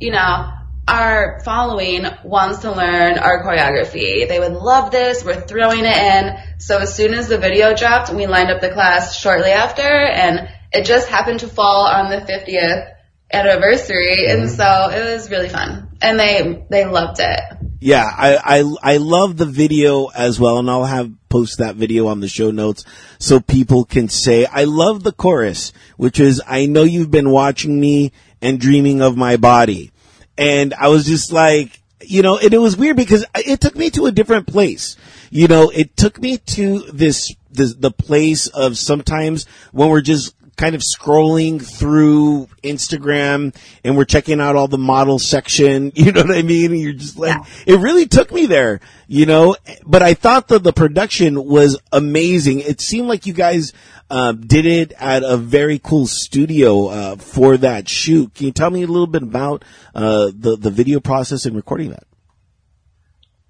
You 0.01 0.11
know, 0.11 0.53
our 0.89 1.41
following 1.45 2.07
wants 2.25 2.61
to 2.61 2.73
learn 2.73 3.19
our 3.19 3.45
choreography. 3.45 4.27
They 4.27 4.41
would 4.41 4.55
love 4.55 4.91
this. 4.91 5.25
We're 5.25 5.41
throwing 5.41 5.85
it 5.85 5.97
in. 5.97 6.37
So 6.59 6.79
as 6.79 6.95
soon 6.95 7.15
as 7.15 7.29
the 7.29 7.39
video 7.39 7.77
dropped, 7.77 8.13
we 8.13 8.27
lined 8.27 8.51
up 8.51 8.61
the 8.61 8.71
class 8.71 9.17
shortly 9.17 9.51
after 9.51 9.83
and 9.83 10.49
it 10.73 10.85
just 10.85 11.09
happened 11.09 11.41
to 11.41 11.49
fall 11.49 11.87
on 11.87 12.11
the 12.11 12.19
50th 12.19 12.95
anniversary. 13.33 14.27
And 14.29 14.43
mm-hmm. 14.43 14.57
so 14.57 14.91
it 14.91 15.15
was 15.15 15.31
really 15.31 15.49
fun 15.49 15.89
and 16.01 16.19
they, 16.19 16.65
they 16.71 16.85
loved 16.85 17.21
it. 17.21 17.41
Yeah, 17.81 18.05
I, 18.05 18.59
I, 18.59 18.95
I 18.95 18.97
love 18.97 19.37
the 19.37 19.47
video 19.47 20.07
as 20.07 20.41
well, 20.41 20.59
and 20.59 20.69
I'll 20.69 20.85
have 20.85 21.13
post 21.29 21.59
that 21.59 21.77
video 21.77 22.09
on 22.09 22.19
the 22.19 22.27
show 22.27 22.51
notes 22.51 22.85
so 23.21 23.39
people 23.39 23.85
can 23.85 24.09
say, 24.09 24.47
I 24.47 24.65
love 24.65 25.05
the 25.05 25.13
chorus, 25.13 25.73
which 25.97 26.19
is, 26.19 26.43
I 26.45 26.67
know 26.67 26.83
you've 26.83 27.13
been 27.13 27.31
watching 27.31 27.79
me 27.79 28.13
and 28.43 28.61
dreaming 28.61 29.01
of 29.01 29.17
my 29.17 29.37
body. 29.37 29.93
And 30.37 30.75
I 30.75 30.89
was 30.89 31.07
just 31.07 31.33
like, 31.33 31.81
you 32.01 32.23
know, 32.23 32.39
and 32.39 32.53
it 32.53 32.59
was 32.59 32.77
weird 32.77 32.97
because 32.97 33.25
it 33.37 33.61
took 33.61 33.77
me 33.77 33.91
to 33.91 34.07
a 34.07 34.13
different 34.13 34.47
place. 34.47 34.97
You 35.31 35.47
know, 35.47 35.71
it 35.71 35.97
took 35.97 36.21
me 36.21 36.39
to 36.39 36.81
this, 36.93 37.35
this, 37.51 37.75
the 37.75 37.91
place 37.91 38.49
of 38.49 38.77
sometimes 38.77 39.47
when 39.73 39.89
we're 39.89 40.01
just 40.01 40.35
kind 40.59 40.75
of 40.75 40.83
scrolling 40.83 41.65
through 41.65 42.49
Instagram 42.63 43.57
and 43.85 43.97
we're 43.97 44.05
checking 44.05 44.41
out 44.41 44.57
all 44.57 44.69
the 44.69 44.77
model 44.77 45.19
section. 45.19 45.93
You 46.09 46.13
know 46.13 46.23
what 46.23 46.37
I 46.37 46.43
mean? 46.43 46.73
And 46.73 46.81
you're 46.81 46.93
just 46.95 47.19
like, 47.19 47.39
it 47.67 47.79
really 47.79 48.07
took 48.07 48.33
me 48.33 48.47
there, 48.47 48.81
you 49.09 49.27
know, 49.27 49.57
but 49.85 50.03
I 50.03 50.15
thought 50.15 50.49
that 50.49 50.63
the 50.63 50.73
production 50.73 51.45
was 51.45 51.79
amazing. 51.93 52.61
It 52.61 52.81
seemed 52.81 53.09
like 53.09 53.27
you 53.27 53.35
guys, 53.35 53.75
uh, 54.09 54.33
did 54.33 54.65
it 54.65 54.93
at 54.93 55.23
a 55.23 55.37
very 55.37 55.79
cool 55.79 56.07
studio, 56.07 56.87
uh, 56.87 57.17
for 57.17 57.59
that 57.59 57.89
shoot. 57.89 58.35
Can 58.35 58.47
you 58.47 58.53
tell 58.53 58.71
me 58.71 58.85
a 58.85 58.87
little 58.87 59.07
bit 59.07 59.23
about, 59.23 59.65
uh, 59.95 60.31
the, 60.35 60.57
the 60.57 60.71
video 60.71 60.99
process 60.99 61.45
and 61.45 61.55
recording 61.55 61.91
that? 61.91 62.05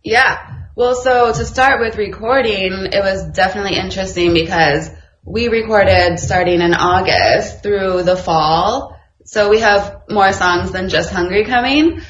Yeah. 0.03 0.65
Well, 0.75 0.95
so 0.95 1.33
to 1.33 1.45
start 1.45 1.81
with 1.81 1.97
recording, 1.97 2.73
it 2.73 3.01
was 3.01 3.29
definitely 3.31 3.77
interesting 3.79 4.35
because 4.35 4.91
we 5.29 5.49
recorded 5.49 6.19
starting 6.19 6.63
in 6.63 6.73
August 6.73 7.63
through 7.63 8.03
the 8.03 8.17
fall. 8.17 8.97
So 9.27 9.51
we 9.51 9.61
have 9.61 10.03
more 10.09 10.33
songs 10.33 10.73
than 10.73 10.89
just 10.89 11.13
Hungry 11.13 11.45
coming, 11.45 12.01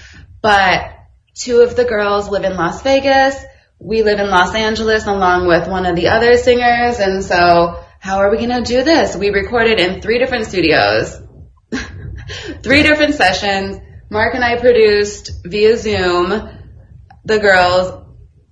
but 0.40 0.94
two 1.34 1.62
of 1.62 1.74
the 1.74 1.84
girls 1.84 2.28
live 2.28 2.44
in 2.44 2.54
Las 2.54 2.82
Vegas. 2.82 3.34
We 3.80 4.04
live 4.04 4.20
in 4.20 4.30
Los 4.30 4.54
Angeles 4.54 5.06
along 5.06 5.48
with 5.48 5.66
one 5.66 5.84
of 5.84 5.96
the 5.96 6.08
other 6.08 6.36
singers. 6.36 7.00
And 7.00 7.24
so 7.24 7.82
how 7.98 8.18
are 8.18 8.30
we 8.30 8.36
going 8.36 8.50
to 8.50 8.62
do 8.62 8.84
this? 8.84 9.16
We 9.16 9.30
recorded 9.30 9.80
in 9.80 10.00
three 10.00 10.20
different 10.20 10.46
studios, 10.46 11.20
three 12.62 12.84
different 12.84 13.16
sessions. 13.16 13.80
Mark 14.10 14.36
and 14.36 14.44
I 14.44 14.60
produced 14.60 15.32
via 15.44 15.76
Zoom 15.76 16.50
the 17.24 17.38
girls, 17.40 18.07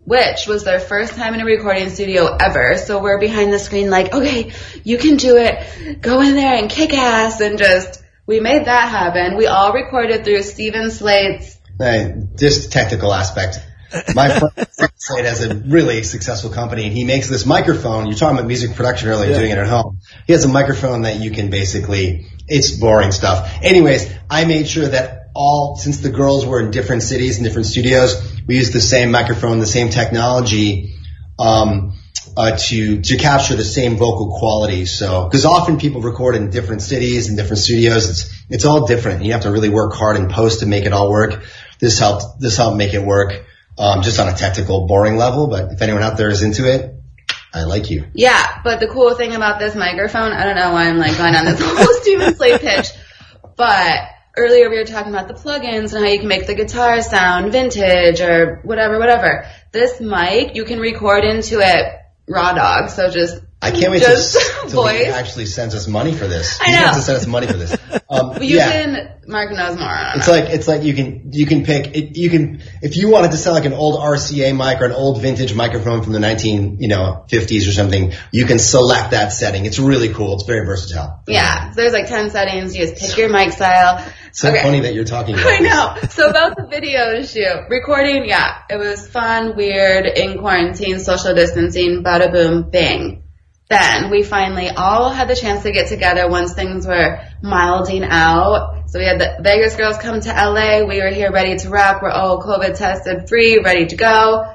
which 0.07 0.47
was 0.47 0.63
their 0.65 0.79
first 0.79 1.15
time 1.15 1.35
in 1.35 1.41
a 1.41 1.45
recording 1.45 1.91
studio 1.91 2.37
ever. 2.37 2.77
So 2.79 3.03
we're 3.03 3.19
behind 3.19 3.53
the 3.53 3.59
screen 3.59 3.91
like, 3.91 4.15
okay, 4.15 4.53
you 4.85 4.99
can 4.99 5.17
do 5.17 5.37
it. 5.37 6.01
Go 6.01 6.21
in 6.21 6.35
there 6.35 6.55
and 6.55 6.71
kick 6.71 6.95
ass 6.95 7.41
and 7.41 7.59
just, 7.59 8.03
we 8.25 8.39
made 8.39 8.67
that 8.67 8.89
happen. 8.89 9.37
We 9.37 9.47
all 9.47 9.73
recorded 9.73 10.25
through 10.25 10.43
Steven 10.43 10.91
Slate's, 10.93 11.57
uh, 11.81 11.85
Hey, 11.85 12.15
just 12.37 12.73
technical 12.73 13.13
aspect. 13.13 13.59
My 14.15 14.39
friend 14.39 14.93
Slate 14.97 15.25
has 15.25 15.45
a 15.45 15.55
really 15.55 16.05
successful 16.05 16.51
company 16.51 16.85
and 16.85 16.93
he 16.93 17.05
makes 17.05 17.29
this 17.29 17.45
microphone. 17.45 18.07
You're 18.07 18.17
talking 18.17 18.39
about 18.39 18.47
music 18.47 18.77
production 18.77 19.09
earlier, 19.09 19.35
doing 19.35 19.51
it 19.51 19.59
at 19.59 19.67
home. 19.67 19.99
He 20.27 20.33
has 20.33 20.45
a 20.45 20.49
microphone 20.49 21.03
that 21.03 21.17
you 21.21 21.33
can 21.33 21.51
basically, 21.51 22.27
it's 22.47 22.71
boring 22.71 23.11
stuff. 23.11 23.59
Anyways, 23.61 24.09
I 24.31 24.45
made 24.45 24.69
sure 24.69 24.87
that 24.87 25.31
all, 25.35 25.77
since 25.77 25.99
the 25.99 26.11
girls 26.11 26.47
were 26.47 26.61
in 26.61 26.71
different 26.71 27.03
cities 27.03 27.37
and 27.37 27.45
different 27.45 27.67
studios, 27.67 28.36
we 28.47 28.57
use 28.57 28.71
the 28.73 28.81
same 28.81 29.11
microphone, 29.11 29.59
the 29.59 29.67
same 29.67 29.91
technology, 29.91 30.95
um, 31.39 31.95
uh, 32.37 32.57
to 32.57 33.01
to 33.01 33.17
capture 33.17 33.57
the 33.57 33.65
same 33.65 33.97
vocal 33.97 34.39
quality. 34.39 34.85
So, 34.85 35.25
because 35.25 35.45
often 35.45 35.79
people 35.79 36.01
record 36.01 36.35
in 36.35 36.51
different 36.51 36.83
cities 36.83 37.29
and 37.29 37.37
different 37.37 37.59
studios, 37.59 38.11
it's 38.11 38.45
it's 38.49 38.65
all 38.65 38.87
different. 38.87 39.25
You 39.25 39.33
have 39.33 39.43
to 39.43 39.51
really 39.51 39.69
work 39.69 39.95
hard 39.95 40.17
in 40.17 40.29
post 40.29 40.61
to 40.61 40.67
make 40.67 40.85
it 40.85 40.93
all 40.93 41.11
work. 41.11 41.45
This 41.79 41.99
helped 41.99 42.41
this 42.41 42.57
helped 42.57 42.77
make 42.77 42.95
it 42.95 43.03
work, 43.03 43.45
um, 43.79 44.03
just 44.03 44.21
on 44.21 44.29
a 44.29 44.35
technical, 44.35 44.87
boring 44.87 45.17
level. 45.17 45.47
But 45.49 45.73
if 45.73 45.83
anyone 45.83 46.03
out 46.03 46.17
there 46.17 46.29
is 46.29 46.43
into 46.43 46.71
it, 46.71 46.95
I 47.55 47.65
like 47.65 47.91
you. 47.91 48.05
yeah, 48.13 48.61
but 48.63 48.81
the 48.81 48.89
cool 48.89 49.15
thing 49.15 49.35
about 49.35 49.59
this 49.59 49.75
microphone, 49.75 50.33
I 50.33 50.45
don't 50.45 50.57
know 50.57 50.73
why 50.73 50.89
I'm 50.89 50.99
like 50.99 51.17
going 51.17 51.35
on 51.35 51.47
this 51.47 51.61
whole 51.61 51.95
Steven 52.03 52.35
Slate 52.35 52.61
pitch, 52.61 52.89
but 53.57 54.01
earlier 54.37 54.69
we 54.69 54.77
were 54.77 54.85
talking 54.85 55.13
about 55.13 55.29
the 55.29 55.35
plugins 55.35 55.95
and 55.95 56.05
how 56.05 56.11
you 56.11 56.19
can 56.19 56.29
make 56.29 56.47
the 56.47 56.55
guitar 56.55 57.01
sound 57.01 57.53
vintage 57.53 58.21
or 58.21 58.61
whatever, 58.63 58.99
whatever. 58.99 59.47
This 59.73 60.01
mic, 60.01 60.55
you 60.55 60.65
can 60.65 60.79
record 60.79 61.25
into 61.25 61.61
it 61.61 61.93
raw 62.29 62.53
dog. 62.53 62.91
So 62.91 63.09
just 63.11 63.41
I 63.67 63.71
can't 63.73 63.91
wait 63.91 64.03
till 64.03 64.91
he 64.93 65.05
actually 65.07 65.47
sends 65.47 65.75
us 65.75 65.87
money 65.89 66.15
for 66.15 66.27
this. 66.27 66.61
I 66.61 66.67
He's 66.67 66.75
know. 66.77 66.83
gonna 66.83 66.97
to 66.97 67.03
send 67.03 67.19
us 67.19 67.27
money 67.27 67.47
for 67.47 67.55
this. 67.55 67.77
Um, 68.09 68.41
you 68.41 68.57
yeah. 68.59 68.71
can, 68.71 69.15
Mark 69.27 69.51
knows 69.51 69.77
more 69.77 69.89
on 69.89 70.19
It's 70.19 70.29
it. 70.29 70.31
like 70.31 70.45
it's 70.51 70.69
like 70.69 70.85
you 70.85 70.95
can 70.95 71.33
you 71.33 71.45
can 71.45 71.65
pick 71.65 71.97
it, 71.97 72.17
you 72.17 72.31
can 72.31 72.63
if 72.81 72.97
you 72.97 73.09
wanted 73.11 73.33
to 73.33 73.37
sound 73.37 73.57
like 73.57 73.65
an 73.65 73.73
old 73.73 73.99
RCA 73.99 74.57
mic 74.57 74.81
or 74.81 74.85
an 74.85 74.93
old 74.93 75.21
vintage 75.21 75.53
microphone 75.55 76.03
from 76.03 76.13
the 76.13 76.21
19 76.21 76.79
you 76.79 76.87
know 76.87 77.25
50s 77.29 77.69
or 77.69 77.73
something, 77.73 78.13
you 78.31 78.45
can 78.47 78.61
select 78.61 79.11
that 79.11 79.31
setting. 79.33 79.67
It's 79.67 79.81
really 79.81 80.11
cool. 80.15 80.35
It's 80.35 80.45
very 80.45 80.65
versatile. 80.65 81.21
Yeah, 81.27 81.71
so 81.71 81.75
there's 81.81 81.93
like 81.93 82.07
10 82.07 82.31
settings. 82.31 82.77
You 82.77 82.87
just 82.87 83.01
pick 83.05 83.17
your 83.19 83.29
mic 83.29 83.51
style. 83.53 84.07
So 84.31 84.51
Okay. 84.51 84.63
funny 84.63 84.81
that 84.81 84.95
you're 84.95 85.05
talking 85.05 85.35
about. 85.35 85.47
I 85.49 85.59
know. 85.59 85.97
So 86.11 86.29
about 86.31 86.57
the 86.57 86.69
video 86.69 87.23
shoot, 87.25 87.67
recording, 87.69 88.27
yeah, 88.27 88.63
it 88.71 88.77
was 88.79 89.05
fun, 89.09 89.57
weird, 89.57 90.07
in 90.07 90.39
quarantine, 90.39 91.01
social 91.01 91.35
distancing, 91.35 92.05
bada 92.05 92.31
boom, 92.31 92.71
bing. 92.71 93.25
Then 93.69 94.11
we 94.11 94.23
finally 94.23 94.69
all 94.69 95.11
had 95.11 95.29
the 95.29 95.35
chance 95.35 95.65
to 95.65 95.73
get 95.73 95.89
together 95.89 96.29
once 96.29 96.55
things 96.55 96.87
were 96.87 97.21
milding 97.43 98.05
out. 98.05 98.85
So 98.87 99.01
we 99.01 99.07
had 99.07 99.19
the 99.19 99.39
Vegas 99.41 99.75
girls 99.75 99.99
come 99.99 100.21
to 100.21 100.29
LA. 100.29 100.85
We 100.87 101.01
were 101.01 101.11
here 101.11 101.33
ready 101.33 101.57
to 101.57 101.69
rock. 101.69 102.01
We're 102.01 102.11
all 102.11 102.41
COVID 102.41 102.77
tested 102.77 103.29
free, 103.29 103.59
ready 103.59 103.87
to 103.87 103.97
go. 103.97 104.53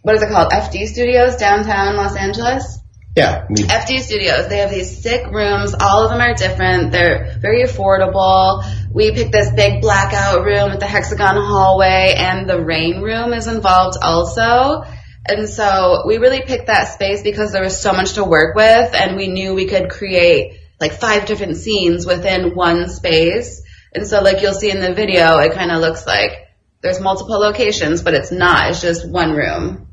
What 0.00 0.16
is 0.16 0.22
it 0.22 0.30
called? 0.30 0.50
FD 0.50 0.86
Studios, 0.86 1.36
downtown 1.36 1.96
Los 1.96 2.16
Angeles? 2.16 2.78
Yeah, 3.14 3.46
we, 3.50 3.56
FD 3.56 4.00
Studios. 4.00 4.48
They 4.48 4.58
have 4.58 4.70
these 4.70 5.02
sick 5.02 5.26
rooms. 5.26 5.74
All 5.78 6.04
of 6.04 6.10
them 6.10 6.20
are 6.20 6.32
different. 6.32 6.90
They're 6.90 7.36
very 7.38 7.64
affordable. 7.64 8.64
We 8.90 9.12
picked 9.12 9.32
this 9.32 9.52
big 9.52 9.82
blackout 9.82 10.42
room 10.42 10.70
with 10.70 10.80
the 10.80 10.86
hexagon 10.86 11.36
hallway 11.36 12.14
and 12.16 12.48
the 12.48 12.64
rain 12.64 13.02
room 13.02 13.34
is 13.34 13.46
involved 13.46 13.98
also. 14.00 14.84
And 15.26 15.48
so 15.48 16.02
we 16.06 16.18
really 16.18 16.42
picked 16.42 16.66
that 16.66 16.88
space 16.88 17.22
because 17.22 17.52
there 17.52 17.62
was 17.62 17.80
so 17.80 17.92
much 17.92 18.14
to 18.14 18.24
work 18.24 18.56
with 18.56 18.94
and 18.94 19.16
we 19.16 19.28
knew 19.28 19.54
we 19.54 19.66
could 19.66 19.88
create 19.90 20.58
like 20.80 20.92
five 20.92 21.26
different 21.26 21.56
scenes 21.56 22.04
within 22.06 22.54
one 22.54 22.88
space. 22.88 23.62
And 23.94 24.06
so 24.06 24.20
like 24.20 24.42
you'll 24.42 24.54
see 24.54 24.70
in 24.70 24.80
the 24.80 24.94
video, 24.94 25.38
it 25.38 25.52
kind 25.52 25.70
of 25.70 25.80
looks 25.80 26.06
like 26.06 26.48
there's 26.80 27.00
multiple 27.00 27.38
locations, 27.38 28.02
but 28.02 28.14
it's 28.14 28.32
not. 28.32 28.70
It's 28.70 28.80
just 28.80 29.08
one 29.08 29.32
room. 29.32 29.86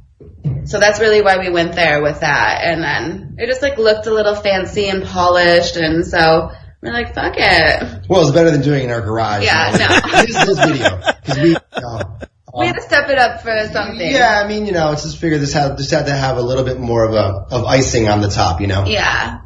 So 0.65 0.79
that's 0.79 0.99
really 0.99 1.21
why 1.21 1.37
we 1.37 1.49
went 1.49 1.75
there 1.75 2.01
with 2.01 2.21
that. 2.21 2.61
And 2.63 2.83
then 2.83 3.35
it 3.37 3.47
just 3.47 3.61
like 3.61 3.77
looked 3.77 4.07
a 4.07 4.13
little 4.13 4.35
fancy 4.35 4.87
and 4.87 5.03
polished. 5.03 5.77
And 5.77 6.05
so 6.05 6.51
we're 6.81 6.91
like, 6.91 7.13
fuck 7.13 7.33
it. 7.37 8.07
well, 8.09 8.21
it's 8.21 8.31
better 8.31 8.49
than 8.49 8.61
doing 8.61 8.81
it 8.81 8.85
in 8.85 8.91
our 8.91 9.01
garage. 9.01 9.43
Yeah, 9.43 9.75
no. 9.77 10.11
this 10.21 10.35
is 10.35 10.45
this 10.47 10.65
video 10.65 10.97
because 10.97 11.37
we. 11.37 11.55
Uh, 11.73 12.03
We 12.57 12.65
had 12.67 12.75
to 12.75 12.81
step 12.81 13.09
it 13.09 13.17
up 13.17 13.41
for 13.41 13.51
something. 13.71 13.99
yeah, 14.11 14.41
I 14.43 14.47
mean, 14.47 14.65
you 14.65 14.71
know, 14.71 14.91
it's 14.91 15.03
just 15.03 15.17
figure 15.19 15.37
this 15.37 15.53
had 15.53 15.77
just 15.77 15.91
had 15.91 16.07
to 16.07 16.13
have 16.13 16.37
a 16.37 16.41
little 16.41 16.63
bit 16.63 16.79
more 16.79 17.03
of 17.03 17.13
a 17.13 17.45
of 17.55 17.65
icing 17.65 18.07
on 18.07 18.21
the 18.21 18.29
top, 18.29 18.59
you 18.61 18.67
know. 18.67 18.85
Yeah. 18.85 19.41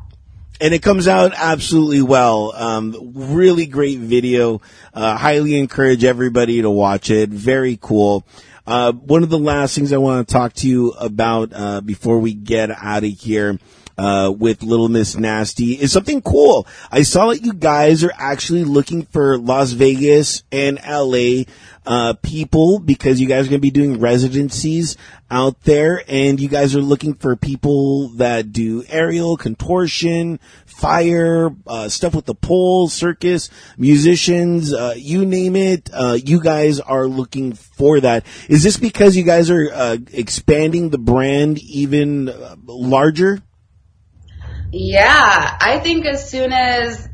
and 0.61 0.73
it 0.73 0.81
comes 0.81 1.07
out 1.07 1.33
absolutely 1.35 2.01
well. 2.01 2.53
Um, 2.55 3.11
really 3.13 3.65
great 3.65 3.99
video. 3.99 4.61
Uh, 4.93 5.17
highly 5.17 5.59
encourage 5.59 6.03
everybody 6.03 6.61
to 6.61 6.69
watch 6.69 7.09
it. 7.09 7.29
Very 7.29 7.77
cool. 7.81 8.25
Uh, 8.65 8.93
one 8.93 9.23
of 9.23 9.29
the 9.29 9.37
last 9.39 9.75
things 9.75 9.91
I 9.91 9.97
want 9.97 10.25
to 10.25 10.33
talk 10.33 10.53
to 10.53 10.69
you 10.69 10.91
about 10.91 11.51
uh, 11.53 11.81
before 11.81 12.19
we 12.19 12.33
get 12.33 12.71
out 12.71 13.03
of 13.03 13.09
here 13.09 13.59
uh, 13.97 14.33
with 14.35 14.63
Little 14.63 14.87
Miss 14.87 15.17
Nasty 15.17 15.73
is 15.73 15.91
something 15.91 16.21
cool. 16.21 16.65
I 16.89 17.01
saw 17.01 17.27
that 17.29 17.43
you 17.43 17.53
guys 17.53 18.05
are 18.05 18.13
actually 18.17 18.63
looking 18.63 19.03
for 19.03 19.37
Las 19.37 19.71
Vegas 19.73 20.43
and 20.51 20.79
LA 20.87 21.43
uh, 21.85 22.13
people 22.21 22.79
because 22.79 23.19
you 23.19 23.27
guys 23.27 23.45
are 23.45 23.49
going 23.49 23.59
to 23.59 23.61
be 23.61 23.71
doing 23.71 23.99
residencies 23.99 24.95
out 25.29 25.61
there 25.63 26.03
and 26.07 26.39
you 26.39 26.47
guys 26.47 26.75
are 26.75 26.81
looking 26.81 27.13
for 27.15 27.35
people 27.35 28.09
that 28.09 28.51
do 28.51 28.83
aerial 28.87 29.35
contortion, 29.35 30.39
fire, 30.65 31.49
uh, 31.67 31.89
stuff 31.89 32.15
with 32.15 32.25
the 32.25 32.35
pole, 32.35 32.87
circus, 32.87 33.49
musicians, 33.77 34.73
uh, 34.73 34.93
you 34.95 35.25
name 35.25 35.55
it. 35.55 35.89
Uh, 35.91 36.17
you 36.23 36.39
guys 36.39 36.79
are 36.79 37.07
looking 37.07 37.53
for 37.53 37.99
that. 37.99 38.25
Is 38.47 38.63
this 38.63 38.77
because 38.77 39.17
you 39.17 39.23
guys 39.23 39.49
are 39.49 39.69
uh, 39.73 39.97
expanding 40.11 40.89
the 40.89 40.97
brand 40.97 41.59
even 41.59 42.29
uh, 42.29 42.55
larger? 42.65 43.41
Yeah. 44.71 45.57
I 45.59 45.79
think 45.79 46.05
as 46.05 46.29
soon 46.29 46.51
as 46.51 47.07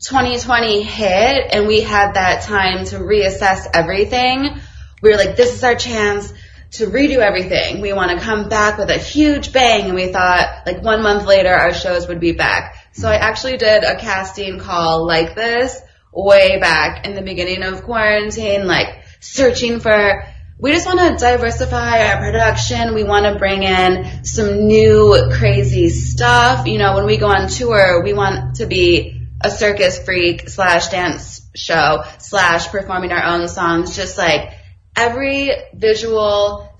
2020 0.00 0.82
hit 0.82 1.46
and 1.52 1.66
we 1.66 1.80
had 1.80 2.14
that 2.14 2.42
time 2.42 2.84
to 2.86 2.98
reassess 2.98 3.66
everything, 3.72 4.60
we 5.02 5.10
were 5.10 5.16
like, 5.16 5.36
this 5.36 5.54
is 5.54 5.64
our 5.64 5.74
chance 5.74 6.32
to 6.72 6.86
redo 6.86 7.18
everything. 7.18 7.80
We 7.80 7.92
want 7.92 8.10
to 8.10 8.24
come 8.24 8.48
back 8.48 8.78
with 8.78 8.90
a 8.90 8.98
huge 8.98 9.52
bang. 9.52 9.86
And 9.86 9.94
we 9.94 10.08
thought 10.08 10.62
like 10.66 10.82
one 10.82 11.02
month 11.02 11.26
later 11.26 11.52
our 11.52 11.72
shows 11.72 12.08
would 12.08 12.20
be 12.20 12.32
back. 12.32 12.76
So 12.92 13.08
I 13.08 13.16
actually 13.16 13.56
did 13.56 13.84
a 13.84 13.96
casting 13.96 14.58
call 14.58 15.06
like 15.06 15.34
this 15.34 15.80
way 16.12 16.58
back 16.60 17.06
in 17.06 17.14
the 17.14 17.22
beginning 17.22 17.62
of 17.62 17.82
quarantine, 17.82 18.66
like 18.66 19.02
searching 19.20 19.80
for 19.80 20.24
we 20.58 20.72
just 20.72 20.86
want 20.86 20.98
to 20.98 21.22
diversify 21.22 22.06
our 22.06 22.18
production. 22.18 22.94
We 22.94 23.04
want 23.04 23.26
to 23.26 23.38
bring 23.38 23.62
in 23.62 24.24
some 24.24 24.66
new 24.66 25.28
crazy 25.32 25.90
stuff. 25.90 26.66
You 26.66 26.78
know, 26.78 26.94
when 26.94 27.04
we 27.04 27.18
go 27.18 27.26
on 27.26 27.48
tour, 27.48 28.02
we 28.02 28.14
want 28.14 28.56
to 28.56 28.66
be 28.66 29.15
a 29.40 29.50
circus 29.50 30.02
freak 30.02 30.48
slash 30.48 30.88
dance 30.88 31.48
show 31.54 32.04
slash 32.18 32.68
performing 32.68 33.12
our 33.12 33.24
own 33.24 33.48
songs. 33.48 33.96
Just 33.96 34.18
like 34.18 34.52
every 34.96 35.50
visual, 35.74 36.72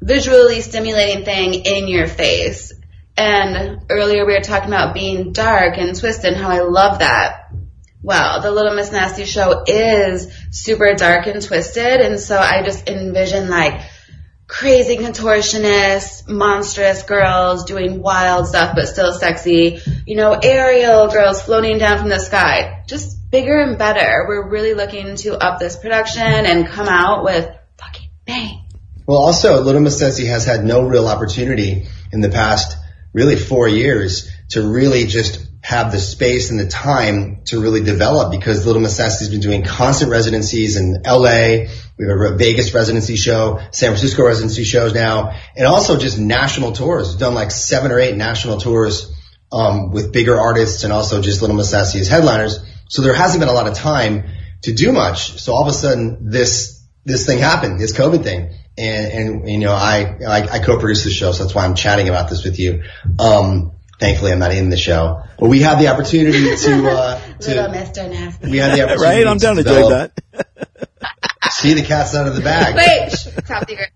visually 0.00 0.60
stimulating 0.60 1.24
thing 1.24 1.54
in 1.54 1.88
your 1.88 2.06
face. 2.06 2.72
And 3.16 3.82
earlier 3.90 4.26
we 4.26 4.34
were 4.34 4.40
talking 4.40 4.68
about 4.68 4.94
being 4.94 5.32
dark 5.32 5.78
and 5.78 5.98
twisted 5.98 6.32
and 6.32 6.42
how 6.42 6.50
I 6.50 6.60
love 6.60 6.98
that. 6.98 7.52
Well, 8.02 8.42
the 8.42 8.50
Little 8.50 8.74
Miss 8.74 8.92
Nasty 8.92 9.24
show 9.24 9.64
is 9.66 10.30
super 10.50 10.92
dark 10.94 11.26
and 11.26 11.40
twisted, 11.40 12.00
and 12.02 12.20
so 12.20 12.36
I 12.36 12.62
just 12.62 12.86
envision 12.86 13.48
like 13.48 13.80
crazy 14.46 14.96
contortionists, 14.96 16.28
monstrous 16.28 17.02
girls 17.02 17.64
doing 17.64 18.02
wild 18.02 18.46
stuff 18.46 18.74
but 18.74 18.86
still 18.86 19.12
sexy, 19.12 19.80
you 20.06 20.16
know, 20.16 20.32
aerial 20.32 21.08
girls 21.08 21.42
floating 21.42 21.78
down 21.78 21.98
from 21.98 22.08
the 22.08 22.20
sky. 22.20 22.82
Just 22.86 23.30
bigger 23.30 23.58
and 23.58 23.78
better. 23.78 24.26
We're 24.28 24.48
really 24.48 24.74
looking 24.74 25.16
to 25.16 25.36
up 25.36 25.58
this 25.58 25.76
production 25.76 26.22
and 26.22 26.68
come 26.68 26.88
out 26.88 27.24
with 27.24 27.48
fucking 27.78 28.10
bang. 28.26 28.64
Well, 29.06 29.18
also, 29.18 29.60
Little 29.60 29.80
Miss 29.80 30.00
Nasty 30.00 30.26
has 30.26 30.46
had 30.46 30.64
no 30.64 30.82
real 30.82 31.08
opportunity 31.08 31.86
in 32.12 32.20
the 32.20 32.30
past, 32.30 32.76
really 33.12 33.36
four 33.36 33.68
years, 33.68 34.30
to 34.50 34.62
really 34.62 35.06
just 35.06 35.46
have 35.62 35.92
the 35.92 35.98
space 35.98 36.50
and 36.50 36.60
the 36.60 36.66
time 36.66 37.40
to 37.46 37.60
really 37.60 37.82
develop 37.82 38.30
because 38.30 38.66
Little 38.66 38.82
Miss 38.82 38.98
Nasty's 38.98 39.30
been 39.30 39.40
doing 39.40 39.62
constant 39.62 40.10
residencies 40.10 40.76
in 40.76 41.02
LA. 41.06 41.66
We 41.98 42.08
have 42.08 42.18
a 42.18 42.36
Vegas 42.36 42.74
residency 42.74 43.16
show, 43.16 43.60
San 43.70 43.90
Francisco 43.90 44.26
residency 44.26 44.64
shows 44.64 44.94
now, 44.94 45.36
and 45.56 45.66
also 45.66 45.96
just 45.96 46.18
national 46.18 46.72
tours. 46.72 47.10
We've 47.10 47.20
done 47.20 47.34
like 47.34 47.52
seven 47.52 47.92
or 47.92 48.00
eight 48.00 48.16
national 48.16 48.58
tours 48.58 49.12
um, 49.52 49.92
with 49.92 50.12
bigger 50.12 50.36
artists 50.38 50.82
and 50.82 50.92
also 50.92 51.22
just 51.22 51.40
Little 51.40 51.56
Miss 51.56 51.72
Nasty 51.72 52.00
as 52.00 52.08
headliners. 52.08 52.58
So 52.88 53.02
there 53.02 53.14
hasn't 53.14 53.40
been 53.40 53.48
a 53.48 53.52
lot 53.52 53.68
of 53.68 53.74
time 53.74 54.24
to 54.62 54.72
do 54.72 54.90
much. 54.90 55.40
So 55.40 55.52
all 55.52 55.62
of 55.62 55.68
a 55.68 55.72
sudden, 55.72 56.30
this 56.30 56.82
this 57.04 57.26
thing 57.26 57.38
happened, 57.38 57.78
this 57.78 57.92
COVID 57.92 58.24
thing, 58.24 58.54
and 58.76 59.12
and 59.12 59.48
you 59.48 59.58
know 59.58 59.72
I 59.72 60.16
I, 60.26 60.48
I 60.54 60.58
co-produce 60.58 61.04
the 61.04 61.10
show, 61.10 61.32
so 61.32 61.44
that's 61.44 61.54
why 61.54 61.64
I'm 61.64 61.74
chatting 61.74 62.08
about 62.08 62.28
this 62.28 62.44
with 62.44 62.58
you. 62.58 62.82
Um, 63.18 63.72
thankfully, 64.00 64.32
I'm 64.32 64.38
not 64.38 64.52
in 64.52 64.70
the 64.70 64.76
show, 64.76 65.22
but 65.38 65.48
we 65.48 65.60
had 65.60 65.78
the 65.78 65.88
opportunity 65.88 66.56
to 66.56 66.90
uh, 66.90 67.20
Little 67.40 67.72
to 67.72 67.78
Mr. 67.78 68.10
Nasty. 68.10 68.50
we 68.50 68.56
had 68.58 68.76
the 68.76 68.82
opportunity 68.82 69.04
right? 69.04 69.26
I'm 69.26 69.38
down 69.38 69.56
to 69.56 69.64
join 69.64 69.74
develop- 69.74 70.12
that. 70.32 70.46
See 71.60 71.74
the 71.74 71.82
cat's 71.82 72.14
out 72.14 72.26
of 72.26 72.34
the 72.34 72.42
bag. 72.42 72.74
Wait, 72.74 73.10
top 73.46 73.68
secret. 73.68 73.90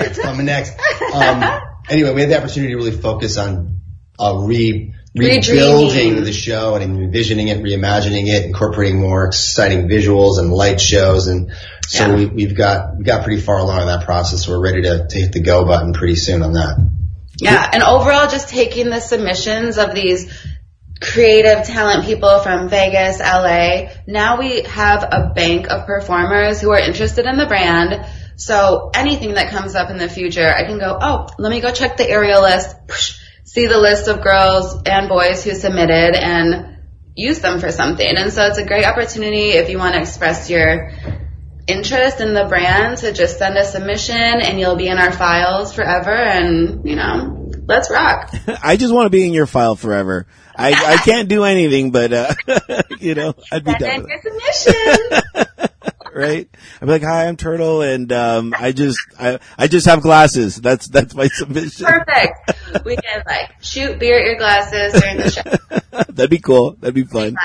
It's 0.00 0.18
coming 0.18 0.46
next. 0.46 0.74
Um, 1.12 1.42
anyway, 1.88 2.12
we 2.12 2.20
had 2.20 2.30
the 2.30 2.38
opportunity 2.38 2.72
to 2.72 2.76
really 2.76 2.92
focus 2.92 3.36
on 3.38 3.80
uh, 4.18 4.38
re 4.44 4.92
rebuilding 5.16 6.24
the 6.24 6.32
show 6.32 6.74
and 6.74 6.82
envisioning 6.84 7.48
it, 7.48 7.58
reimagining 7.58 8.26
it, 8.26 8.44
incorporating 8.44 9.00
more 9.00 9.26
exciting 9.26 9.88
visuals 9.88 10.38
and 10.38 10.52
light 10.52 10.80
shows, 10.80 11.28
and 11.28 11.52
so 11.86 12.06
Yeah. 12.06 12.16
we, 12.16 12.26
we've 12.26 12.56
got 12.56 12.96
we 12.98 13.04
got 13.04 13.24
pretty 13.24 13.40
far 13.40 13.58
along 13.58 13.82
in 13.82 13.86
that 13.86 14.04
process. 14.04 14.44
So 14.44 14.52
we're 14.52 14.62
ready 14.62 14.82
to, 14.82 15.06
to 15.08 15.18
hit 15.18 15.32
the 15.32 15.40
go 15.40 15.64
button 15.64 15.92
pretty 15.92 16.16
soon 16.16 16.42
on 16.42 16.54
that. 16.54 16.76
Yeah, 17.40 17.68
and 17.72 17.82
overall 17.82 18.28
just 18.28 18.48
taking 18.48 18.90
the 18.90 19.00
submissions 19.00 19.76
of 19.78 19.94
these 19.94 20.32
creative 21.00 21.64
talent 21.66 22.04
people 22.04 22.40
from 22.40 22.68
Vegas, 22.68 23.18
LA. 23.18 23.90
Now 24.06 24.38
we 24.38 24.62
have 24.62 25.02
a 25.02 25.32
bank 25.34 25.68
of 25.68 25.86
performers 25.86 26.60
who 26.60 26.70
are 26.70 26.78
interested 26.78 27.26
in 27.26 27.36
the 27.36 27.46
brand. 27.46 28.06
So 28.36 28.90
anything 28.94 29.34
that 29.34 29.50
comes 29.50 29.74
up 29.74 29.90
in 29.90 29.96
the 29.96 30.08
future, 30.08 30.48
I 30.48 30.64
can 30.64 30.78
go, 30.78 30.98
oh, 31.00 31.28
let 31.38 31.50
me 31.50 31.60
go 31.60 31.72
check 31.72 31.96
the 31.96 32.08
aerial 32.08 32.42
list, 32.42 32.76
see 33.44 33.66
the 33.66 33.78
list 33.78 34.08
of 34.08 34.22
girls 34.22 34.82
and 34.86 35.08
boys 35.08 35.44
who 35.44 35.54
submitted 35.54 36.14
and 36.14 36.78
use 37.14 37.40
them 37.40 37.60
for 37.60 37.70
something. 37.70 38.16
And 38.16 38.32
so 38.32 38.46
it's 38.46 38.58
a 38.58 38.66
great 38.66 38.84
opportunity 38.84 39.50
if 39.50 39.68
you 39.68 39.78
want 39.78 39.94
to 39.94 40.00
express 40.00 40.50
your 40.50 40.90
interest 41.66 42.20
in 42.20 42.34
the 42.34 42.44
brand 42.44 42.98
to 42.98 43.12
just 43.12 43.38
send 43.38 43.56
a 43.56 43.64
submission 43.64 44.16
and 44.16 44.58
you'll 44.58 44.76
be 44.76 44.88
in 44.88 44.98
our 44.98 45.12
files 45.12 45.72
forever 45.72 46.14
and, 46.14 46.86
you 46.88 46.96
know, 46.96 47.33
let's 47.66 47.90
rock. 47.90 48.32
I 48.62 48.76
just 48.76 48.92
want 48.92 49.06
to 49.06 49.10
be 49.10 49.26
in 49.26 49.32
your 49.32 49.46
file 49.46 49.76
forever. 49.76 50.26
I, 50.56 50.72
I 50.72 50.96
can't 50.98 51.28
do 51.28 51.44
anything, 51.44 51.90
but, 51.90 52.12
uh, 52.12 52.34
you 53.00 53.14
know, 53.14 53.34
I'd 53.50 53.64
be 53.64 53.72
done. 53.72 53.80
down 53.80 54.02
with 54.02 54.24
your 54.24 54.62
submission. 54.62 55.68
right? 56.14 56.48
I'm 56.80 56.88
like, 56.88 57.02
hi, 57.02 57.26
I'm 57.26 57.36
Turtle, 57.36 57.82
and, 57.82 58.12
um, 58.12 58.54
I 58.56 58.70
just, 58.70 59.00
I, 59.18 59.40
I 59.58 59.66
just 59.66 59.86
have 59.86 60.00
glasses. 60.00 60.56
That's, 60.56 60.86
that's 60.86 61.14
my 61.14 61.26
submission. 61.26 61.86
Perfect. 61.86 62.84
We 62.84 62.96
can 62.96 63.24
like 63.26 63.60
shoot 63.62 63.98
beer 63.98 64.20
at 64.20 64.26
your 64.26 64.36
glasses 64.36 65.00
during 65.00 65.16
the 65.16 65.30
show. 65.30 66.04
That'd 66.08 66.30
be 66.30 66.38
cool. 66.38 66.76
That'd 66.78 66.94
be 66.94 67.04
fun. 67.04 67.36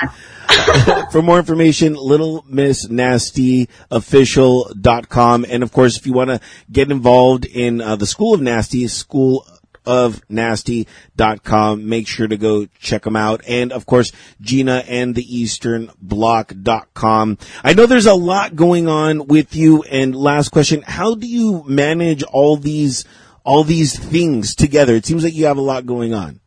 For 1.10 1.22
more 1.22 1.38
information, 1.38 1.94
Little 1.94 2.44
Miss 2.48 2.88
Nasty 2.88 3.68
Official.com. 3.90 5.46
And 5.48 5.64
of 5.64 5.72
course, 5.72 5.96
if 5.96 6.06
you 6.06 6.12
want 6.12 6.30
to 6.30 6.40
get 6.70 6.90
involved 6.92 7.44
in 7.44 7.80
uh, 7.80 7.96
the 7.96 8.06
School 8.06 8.34
of 8.34 8.40
Nasty, 8.40 8.86
School 8.86 9.44
of 9.90 10.22
nasty.com. 10.30 11.88
Make 11.88 12.06
sure 12.06 12.28
to 12.28 12.36
go 12.36 12.66
check 12.78 13.02
them 13.02 13.16
out. 13.16 13.42
And 13.48 13.72
of 13.72 13.86
course, 13.86 14.12
Gina 14.40 14.84
and 14.86 15.16
the 15.16 15.36
Eastern 15.36 15.90
Block.com. 16.00 17.38
I 17.64 17.74
know 17.74 17.86
there's 17.86 18.06
a 18.06 18.14
lot 18.14 18.54
going 18.54 18.86
on 18.86 19.26
with 19.26 19.56
you. 19.56 19.82
And 19.82 20.14
last 20.14 20.50
question, 20.50 20.82
how 20.82 21.16
do 21.16 21.26
you 21.26 21.64
manage 21.66 22.22
all 22.22 22.56
these, 22.56 23.04
all 23.44 23.64
these 23.64 23.98
things 23.98 24.54
together? 24.54 24.94
It 24.94 25.06
seems 25.06 25.24
like 25.24 25.34
you 25.34 25.46
have 25.46 25.58
a 25.58 25.62
lot 25.62 25.86
going 25.86 26.14
on. 26.14 26.38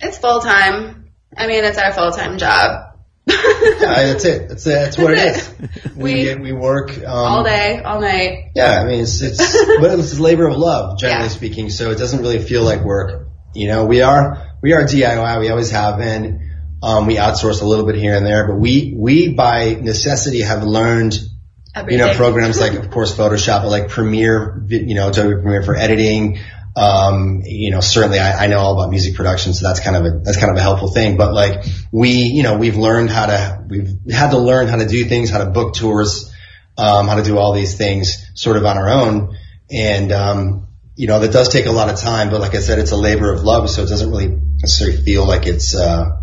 It's 0.00 0.18
full 0.18 0.40
time. 0.40 1.12
I 1.36 1.46
mean, 1.46 1.64
it's 1.64 1.78
our 1.78 1.92
full 1.92 2.10
time 2.10 2.38
job. 2.38 2.89
Yeah, 3.26 4.12
that's 4.12 4.24
it. 4.24 4.48
That's 4.48 4.66
it. 4.66 4.70
That's 4.70 4.98
what 4.98 5.12
it 5.12 5.18
is. 5.18 5.54
We- 5.96 6.34
We 6.34 6.34
we 6.36 6.52
work 6.52 6.96
um, 6.98 7.04
all 7.06 7.44
day, 7.44 7.80
all 7.82 8.00
night. 8.00 8.50
Yeah, 8.54 8.80
I 8.80 8.84
mean 8.86 9.00
it's 9.00 9.20
it's 9.20 9.38
but 9.80 9.98
it's 9.98 10.18
a 10.18 10.22
labor 10.22 10.46
of 10.48 10.56
love, 10.56 10.98
generally 10.98 11.24
Yeah. 11.24 11.28
speaking. 11.28 11.70
So 11.70 11.90
it 11.90 11.98
doesn't 11.98 12.20
really 12.20 12.38
feel 12.38 12.62
like 12.62 12.82
work. 12.82 13.28
You 13.54 13.68
know, 13.68 13.84
we 13.86 14.00
are 14.02 14.46
we 14.62 14.72
are 14.72 14.82
DIY. 14.84 15.40
We 15.40 15.50
always 15.50 15.70
have 15.70 15.98
been. 15.98 16.46
Um, 16.82 17.06
we 17.06 17.16
outsource 17.16 17.60
a 17.60 17.66
little 17.66 17.84
bit 17.84 17.96
here 17.96 18.14
and 18.16 18.24
there, 18.24 18.46
but 18.48 18.56
we 18.56 18.94
we 18.96 19.34
by 19.34 19.74
necessity 19.74 20.40
have 20.40 20.64
learned 20.64 21.18
you 21.88 21.98
know 21.98 22.14
programs 22.14 22.58
like 22.58 22.72
of 22.72 22.90
course 22.90 23.12
Photoshop, 23.14 23.62
but 23.62 23.68
like 23.70 23.88
Premiere, 23.90 24.64
you 24.68 24.94
know 24.94 25.08
Adobe 25.10 25.42
Premiere 25.42 25.62
for 25.62 25.76
editing. 25.76 26.38
Um, 26.76 27.42
you 27.44 27.70
know, 27.70 27.80
certainly 27.80 28.18
I, 28.20 28.44
I 28.44 28.46
know 28.46 28.58
all 28.58 28.74
about 28.74 28.90
music 28.90 29.14
production, 29.14 29.52
so 29.54 29.66
that's 29.66 29.80
kind 29.80 29.96
of 29.96 30.04
a 30.04 30.18
that's 30.22 30.38
kind 30.38 30.50
of 30.50 30.56
a 30.56 30.60
helpful 30.60 30.88
thing. 30.88 31.16
But 31.16 31.34
like 31.34 31.64
we, 31.90 32.10
you 32.10 32.42
know, 32.42 32.56
we've 32.56 32.76
learned 32.76 33.10
how 33.10 33.26
to 33.26 33.64
we've 33.68 33.90
had 34.10 34.30
to 34.30 34.38
learn 34.38 34.68
how 34.68 34.76
to 34.76 34.86
do 34.86 35.04
things, 35.04 35.30
how 35.30 35.38
to 35.38 35.50
book 35.50 35.74
tours, 35.74 36.32
um, 36.78 37.08
how 37.08 37.16
to 37.16 37.22
do 37.22 37.38
all 37.38 37.52
these 37.52 37.76
things 37.76 38.24
sort 38.34 38.56
of 38.56 38.64
on 38.64 38.78
our 38.78 38.88
own. 38.88 39.36
And, 39.70 40.12
um, 40.12 40.68
you 40.96 41.06
know, 41.06 41.20
that 41.20 41.32
does 41.32 41.48
take 41.48 41.66
a 41.66 41.72
lot 41.72 41.88
of 41.90 41.98
time, 41.98 42.30
but 42.30 42.40
like 42.40 42.54
I 42.54 42.60
said, 42.60 42.78
it's 42.78 42.90
a 42.90 42.96
labor 42.96 43.32
of 43.32 43.42
love. 43.42 43.70
So 43.70 43.82
it 43.82 43.88
doesn't 43.88 44.10
really 44.10 44.28
necessarily 44.60 45.02
feel 45.02 45.26
like 45.26 45.46
it's, 45.46 45.74
uh, 45.74 46.16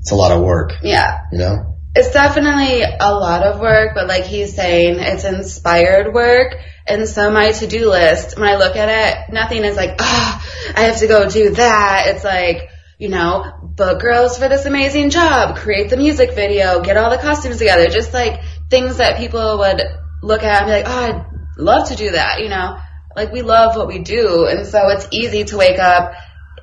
it's 0.00 0.10
a 0.10 0.14
lot 0.14 0.32
of 0.32 0.42
work, 0.42 0.72
Yeah. 0.82 1.22
you 1.32 1.38
know? 1.38 1.71
It's 1.94 2.10
definitely 2.10 2.82
a 2.82 3.12
lot 3.12 3.42
of 3.42 3.60
work, 3.60 3.92
but 3.94 4.08
like 4.08 4.24
he's 4.24 4.54
saying, 4.54 4.98
it's 4.98 5.24
inspired 5.24 6.14
work. 6.14 6.56
And 6.86 7.06
so 7.06 7.30
my 7.30 7.52
to-do 7.52 7.90
list, 7.90 8.38
when 8.38 8.48
I 8.48 8.56
look 8.56 8.76
at 8.76 8.88
it, 8.88 9.32
nothing 9.32 9.62
is 9.64 9.76
like, 9.76 9.96
ah, 10.00 10.72
I 10.74 10.80
have 10.82 10.98
to 10.98 11.06
go 11.06 11.28
do 11.28 11.50
that. 11.50 12.04
It's 12.06 12.24
like, 12.24 12.70
you 12.98 13.10
know, 13.10 13.44
book 13.62 14.00
girls 14.00 14.38
for 14.38 14.48
this 14.48 14.64
amazing 14.64 15.10
job, 15.10 15.56
create 15.56 15.90
the 15.90 15.98
music 15.98 16.32
video, 16.34 16.80
get 16.82 16.96
all 16.96 17.10
the 17.10 17.18
costumes 17.18 17.58
together, 17.58 17.88
just 17.88 18.14
like 18.14 18.40
things 18.70 18.96
that 18.96 19.18
people 19.18 19.58
would 19.58 19.82
look 20.22 20.42
at 20.42 20.62
and 20.62 20.66
be 20.66 20.72
like, 20.72 20.86
oh, 20.88 21.04
I'd 21.04 21.58
love 21.58 21.88
to 21.88 21.96
do 21.96 22.12
that, 22.12 22.40
you 22.40 22.48
know? 22.48 22.78
Like 23.14 23.32
we 23.32 23.42
love 23.42 23.76
what 23.76 23.86
we 23.86 23.98
do. 23.98 24.46
And 24.46 24.66
so 24.66 24.88
it's 24.88 25.08
easy 25.10 25.44
to 25.44 25.58
wake 25.58 25.78
up, 25.78 26.14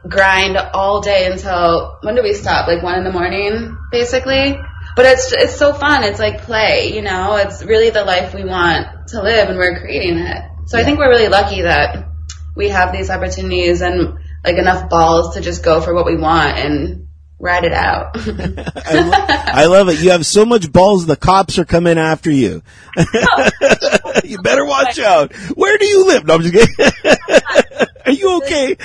grind 0.07 0.57
all 0.57 1.01
day 1.01 1.31
until, 1.31 1.99
when 2.01 2.15
do 2.15 2.23
we 2.23 2.33
stop? 2.33 2.67
Like 2.67 2.81
one 2.81 2.97
in 2.97 3.03
the 3.03 3.11
morning, 3.11 3.77
basically? 3.91 4.57
But 4.99 5.05
it's 5.05 5.31
it's 5.31 5.55
so 5.55 5.71
fun. 5.71 6.03
It's 6.03 6.19
like 6.19 6.41
play, 6.41 6.93
you 6.93 7.01
know. 7.01 7.37
It's 7.37 7.63
really 7.63 7.89
the 7.89 8.03
life 8.03 8.33
we 8.33 8.43
want 8.43 9.07
to 9.07 9.23
live, 9.23 9.47
and 9.47 9.57
we're 9.57 9.79
creating 9.79 10.17
it. 10.17 10.43
So 10.65 10.77
I 10.77 10.83
think 10.83 10.99
we're 10.99 11.07
really 11.07 11.29
lucky 11.29 11.61
that 11.61 12.09
we 12.53 12.67
have 12.67 12.91
these 12.91 13.09
opportunities 13.09 13.79
and 13.79 14.19
like 14.43 14.57
enough 14.57 14.89
balls 14.89 15.35
to 15.35 15.41
just 15.41 15.63
go 15.63 15.79
for 15.79 15.93
what 15.93 16.05
we 16.05 16.17
want 16.17 16.57
and 16.57 17.07
ride 17.39 17.63
it 17.63 17.71
out. 17.71 18.09
I, 18.17 18.99
lo- 18.99 19.25
I 19.61 19.65
love 19.67 19.87
it. 19.87 20.01
You 20.01 20.11
have 20.11 20.25
so 20.25 20.45
much 20.45 20.69
balls, 20.69 21.05
the 21.05 21.15
cops 21.15 21.57
are 21.59 21.65
coming 21.65 21.97
after 21.97 22.29
you. 22.29 22.61
you 24.25 24.41
better 24.41 24.65
watch 24.65 24.99
out. 24.99 25.33
Where 25.55 25.77
do 25.77 25.85
you 25.85 26.07
live? 26.07 26.25
No, 26.25 26.35
I'm 26.35 26.41
just 26.41 26.53
kidding. 26.53 26.75
are 28.05 28.11
you 28.11 28.37
okay? 28.39 28.75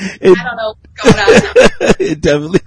I 0.00 0.18
don't 0.20 0.56
know 0.56 0.74
what's 0.74 0.87
going 1.02 1.18
on. 1.18 1.32
it 1.98 2.20
definitely. 2.20 2.60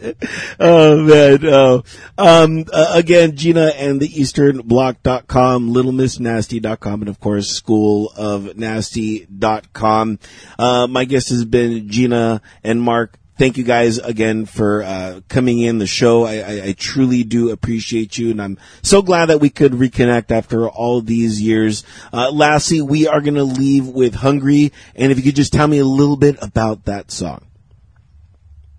oh 0.60 1.02
man. 1.02 1.44
Oh. 1.44 1.82
Um, 2.16 2.64
uh, 2.72 2.92
again, 2.94 3.36
Gina 3.36 3.72
and 3.76 4.00
the 4.00 4.08
easternblock.com, 4.08 5.70
littlemissnasty.com, 5.70 7.02
and 7.02 7.08
of 7.08 7.20
course, 7.20 7.48
school 7.48 8.12
of 8.16 8.56
nasty.com. 8.56 10.18
Uh, 10.58 10.86
my 10.86 11.04
guest 11.04 11.30
has 11.30 11.44
been 11.44 11.88
Gina 11.88 12.42
and 12.62 12.80
Mark. 12.80 13.18
Thank 13.38 13.56
you 13.56 13.62
guys 13.62 13.98
again 13.98 14.46
for 14.46 14.82
uh, 14.82 15.20
coming 15.28 15.60
in 15.60 15.78
the 15.78 15.86
show. 15.86 16.24
I, 16.24 16.38
I, 16.38 16.62
I 16.64 16.72
truly 16.72 17.22
do 17.22 17.50
appreciate 17.50 18.18
you, 18.18 18.32
and 18.32 18.42
I'm 18.42 18.58
so 18.82 19.00
glad 19.00 19.26
that 19.26 19.38
we 19.40 19.48
could 19.48 19.70
reconnect 19.70 20.32
after 20.32 20.68
all 20.68 21.00
these 21.00 21.40
years. 21.40 21.84
Uh, 22.12 22.32
lastly, 22.32 22.82
we 22.82 23.06
are 23.06 23.20
going 23.20 23.36
to 23.36 23.44
leave 23.44 23.86
with 23.86 24.16
"Hungry," 24.16 24.72
and 24.96 25.12
if 25.12 25.18
you 25.18 25.24
could 25.24 25.36
just 25.36 25.52
tell 25.52 25.68
me 25.68 25.78
a 25.78 25.84
little 25.84 26.16
bit 26.16 26.36
about 26.42 26.86
that 26.86 27.12
song. 27.12 27.47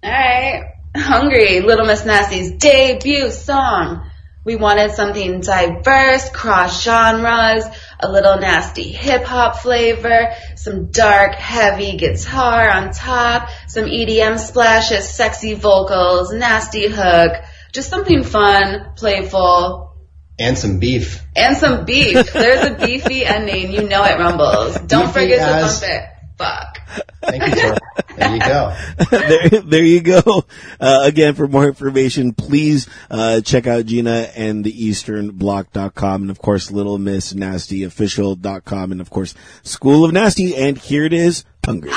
All 0.04 0.12
right. 0.12 0.64
Hungry, 0.96 1.62
Little 1.62 1.86
Miss 1.86 2.06
Nasty's 2.06 2.52
debut 2.54 3.30
song. 3.32 4.06
We 4.46 4.56
wanted 4.56 4.92
something 4.94 5.42
diverse, 5.42 6.30
cross 6.32 6.82
genres, 6.84 7.66
a 8.00 8.10
little 8.12 8.38
nasty 8.40 8.84
hip 8.84 9.24
hop 9.24 9.58
flavor, 9.58 10.34
some 10.56 10.88
dark, 10.92 11.36
heavy 11.36 11.98
guitar 11.98 12.70
on 12.70 12.92
top, 12.92 13.50
some 13.68 13.84
EDM 13.86 14.40
splashes, 14.40 15.08
sexy 15.14 15.54
vocals, 15.54 16.34
nasty 16.34 16.88
hook, 16.88 17.34
just 17.74 17.90
something 17.90 18.24
fun, 18.24 18.94
playful, 18.96 19.94
And 20.40 20.58
some 20.58 20.80
beef. 20.80 21.22
and 21.36 21.56
some 21.58 21.86
beef. 21.86 22.32
There's 22.34 22.66
a 22.66 22.74
beefy 22.86 23.26
ending. 23.26 23.72
You 23.74 23.84
know 23.88 24.04
it 24.06 24.18
rumbles. 24.18 24.76
Don't 24.88 25.08
Beefy 25.14 25.20
forget 25.20 25.40
to 25.40 25.68
bump 25.68 25.84
it. 25.84 26.04
Fuck. 26.40 26.80
Thank 27.22 27.48
you, 27.48 27.62
Tor. 27.62 27.78
There 28.18 28.34
you 28.34 28.40
go. 28.40 28.76
there, 29.12 29.50
there 29.62 29.84
you 29.84 30.00
go. 30.00 30.46
Uh, 30.80 31.02
again, 31.04 31.36
for 31.36 31.50
more 31.50 31.68
information, 31.68 32.34
please 32.34 32.88
uh, 33.12 33.42
check 33.42 33.68
out 33.68 33.86
Gina 33.86 34.30
and 34.36 34.64
the 34.64 34.72
Eastern 34.72 35.34
easternblock.com 35.34 36.22
and 36.22 36.32
of 36.32 36.40
course 36.40 36.72
Little 36.72 36.98
Miss 36.98 37.34
Nasty 37.34 37.84
official.com 37.84 38.92
and 38.92 39.02
of 39.02 39.10
course 39.10 39.36
School 39.64 40.06
of 40.06 40.14
Nasty. 40.14 40.56
And 40.56 40.78
here 40.78 41.04
it 41.04 41.14
is, 41.14 41.44
Hungry. 41.66 41.92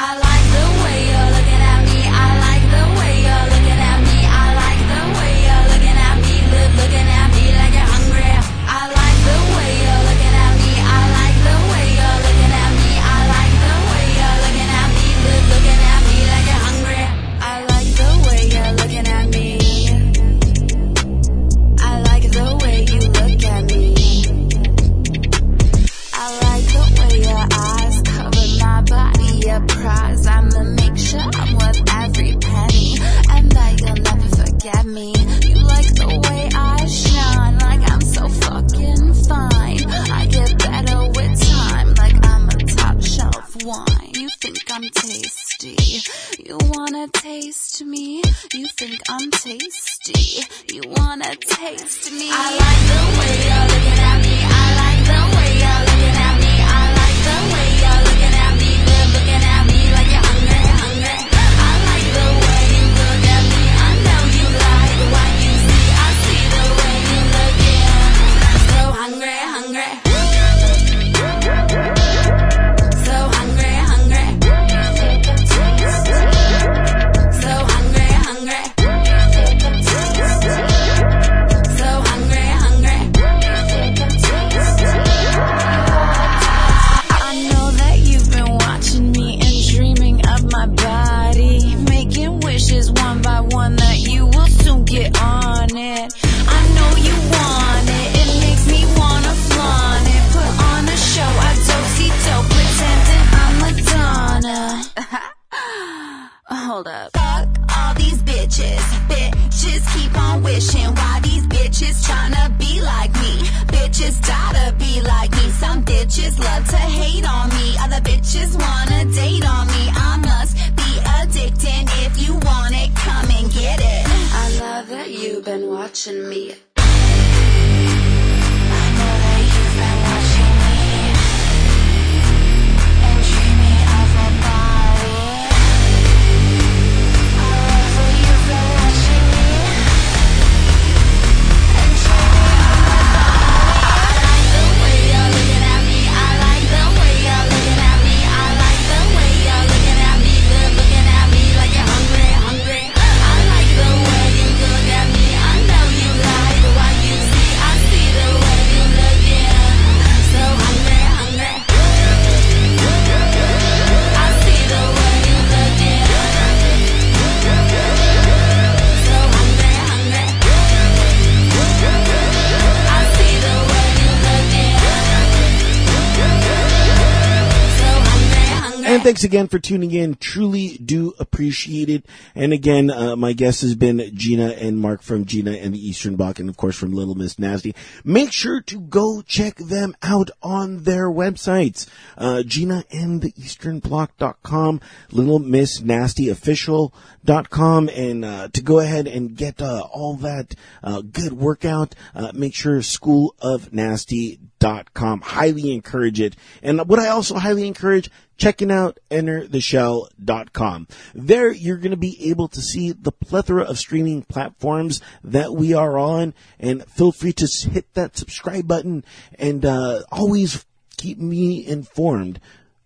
Thanks 179.03 179.25
again 179.25 179.49
for 179.49 179.59
tuning 179.59 179.91
in. 179.91 180.15
Truly 180.15 180.77
do 180.79 181.13
appreciate 181.19 181.89
it. 181.89 182.07
And 182.37 182.53
again, 182.53 182.89
uh, 182.89 183.17
my 183.17 183.33
guest 183.33 183.63
has 183.63 183.75
been 183.75 184.13
Gina 184.15 184.51
and 184.51 184.79
Mark 184.79 185.03
from 185.03 185.25
Gina 185.25 185.53
and 185.53 185.75
the 185.75 185.89
Eastern 185.89 186.15
Block, 186.15 186.39
and 186.39 186.49
of 186.49 186.57
course 186.57 186.77
from 186.77 186.93
Little 186.93 187.17
Miss 187.17 187.37
Nasty. 187.37 187.75
Make 188.05 188.33
sure 188.33 188.61
to 188.61 188.79
go 188.79 189.21
check 189.23 189.57
them 189.57 189.97
out 190.03 190.31
on 190.41 190.85
their 190.85 191.11
websites. 191.11 191.89
Uh, 192.17 192.45
Gina 192.45 192.85
and 192.93 193.21
the 193.21 193.33
Eastern 193.37 193.81
Block.com, 193.81 194.81
Little 195.11 195.41
Miss 195.41 195.81
Nasty 195.81 196.29
Official.com, 196.29 197.89
and 197.89 198.25
uh, 198.25 198.49
to 198.53 198.63
go 198.63 198.79
ahead 198.79 199.09
and 199.09 199.37
get 199.37 199.61
uh, 199.61 199.83
all 199.93 200.15
that 200.15 200.55
uh, 200.85 201.01
good 201.01 201.33
workout, 201.33 201.97
uh, 202.15 202.31
make 202.35 202.55
sure 202.55 202.81
School 202.83 203.35
of 203.41 203.73
Nasty 203.73 204.39
dot. 204.63 204.89
Highly 204.95 205.73
encourage 205.73 206.21
it. 206.21 206.37
And 206.63 206.89
what 206.89 207.01
I 207.01 207.09
also 207.09 207.35
highly 207.35 207.67
encourage, 207.67 208.09
checking 208.37 208.71
out 208.71 209.01
entertheshell.com. 209.11 210.89
There 211.15 211.53
you're 211.53 211.79
going 211.79 211.91
to 211.91 211.97
be 211.97 212.31
able 212.31 212.47
to 212.49 212.61
see 212.61 212.93
the 212.93 213.11
plethora 213.11 213.65
of 213.65 213.79
streaming 213.79 214.23
platforms 214.23 215.01
that 215.25 215.53
we 215.53 215.75
are 215.75 215.99
on 215.99 216.33
and 216.61 216.85
feel 216.87 217.11
free 217.11 217.33
to 217.35 217.49
hit 217.71 217.93
that 217.95 218.17
subscribe 218.17 218.69
button 218.69 219.05
and 219.37 219.65
uh, 219.65 220.03
always 220.13 220.65
keep 220.97 221.19
me 221.19 221.67
informed 221.67 222.41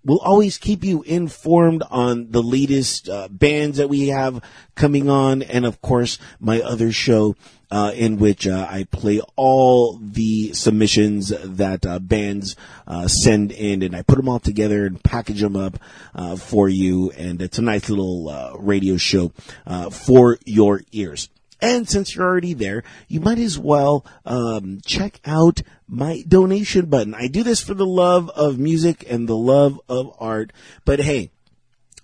We'll 0.07 0.21
always 0.21 0.57
keep 0.57 0.85
you 0.85 1.03
informed 1.03 1.83
on 1.91 2.31
the 2.31 2.41
latest 2.41 3.09
uh, 3.09 3.27
bands 3.29 3.79
that 3.79 3.89
we 3.89 4.07
have 4.07 4.41
coming 4.77 5.11
on, 5.11 5.43
and 5.43 5.67
of 5.67 5.83
course, 5.83 6.21
my 6.39 6.61
other 6.61 6.93
show 6.93 7.35
uh, 7.71 7.93
in 7.95 8.19
which 8.19 8.47
uh, 8.47 8.67
I 8.69 8.85
play 8.85 9.21
all 9.35 9.99
the 10.01 10.53
submissions 10.53 11.29
that 11.29 11.85
uh, 11.85 11.99
bands 11.99 12.57
uh, 12.87 13.09
send 13.09 13.53
in, 13.53 13.83
and 13.83 13.95
I 13.95 14.03
put 14.03 14.17
them 14.17 14.29
all 14.29 14.39
together 14.39 14.87
and 14.87 15.03
package 15.03 15.41
them 15.41 15.57
up 15.57 15.79
uh, 16.15 16.37
for 16.37 16.69
you. 16.69 17.11
And 17.13 17.43
it's 17.43 17.59
a 17.59 17.63
nice 17.63 17.89
little 17.89 18.29
uh, 18.29 18.55
radio 18.59 18.97
show 18.97 19.33
uh, 19.67 19.91
for 19.91 20.39
your 20.45 20.83
ears. 20.93 21.29
And 21.61 21.89
since 21.89 22.15
you're 22.15 22.27
already 22.27 22.53
there, 22.53 22.85
you 23.09 23.21
might 23.21 23.39
as 23.39 23.59
well 23.59 24.05
um, 24.27 24.81
check 24.85 25.21
out 25.25 25.63
my 25.89 26.23
donation 26.29 26.87
button. 26.87 27.15
I 27.15 27.29
do 27.29 27.43
this 27.43 27.63
for 27.63 27.73
the 27.73 27.87
love 27.87 28.29
of 28.31 28.59
music 28.59 29.05
and 29.09 29.27
the 29.27 29.37
love 29.37 29.81
of 29.89 30.15
art. 30.19 30.53
But 30.85 31.01
hey, 31.01 31.31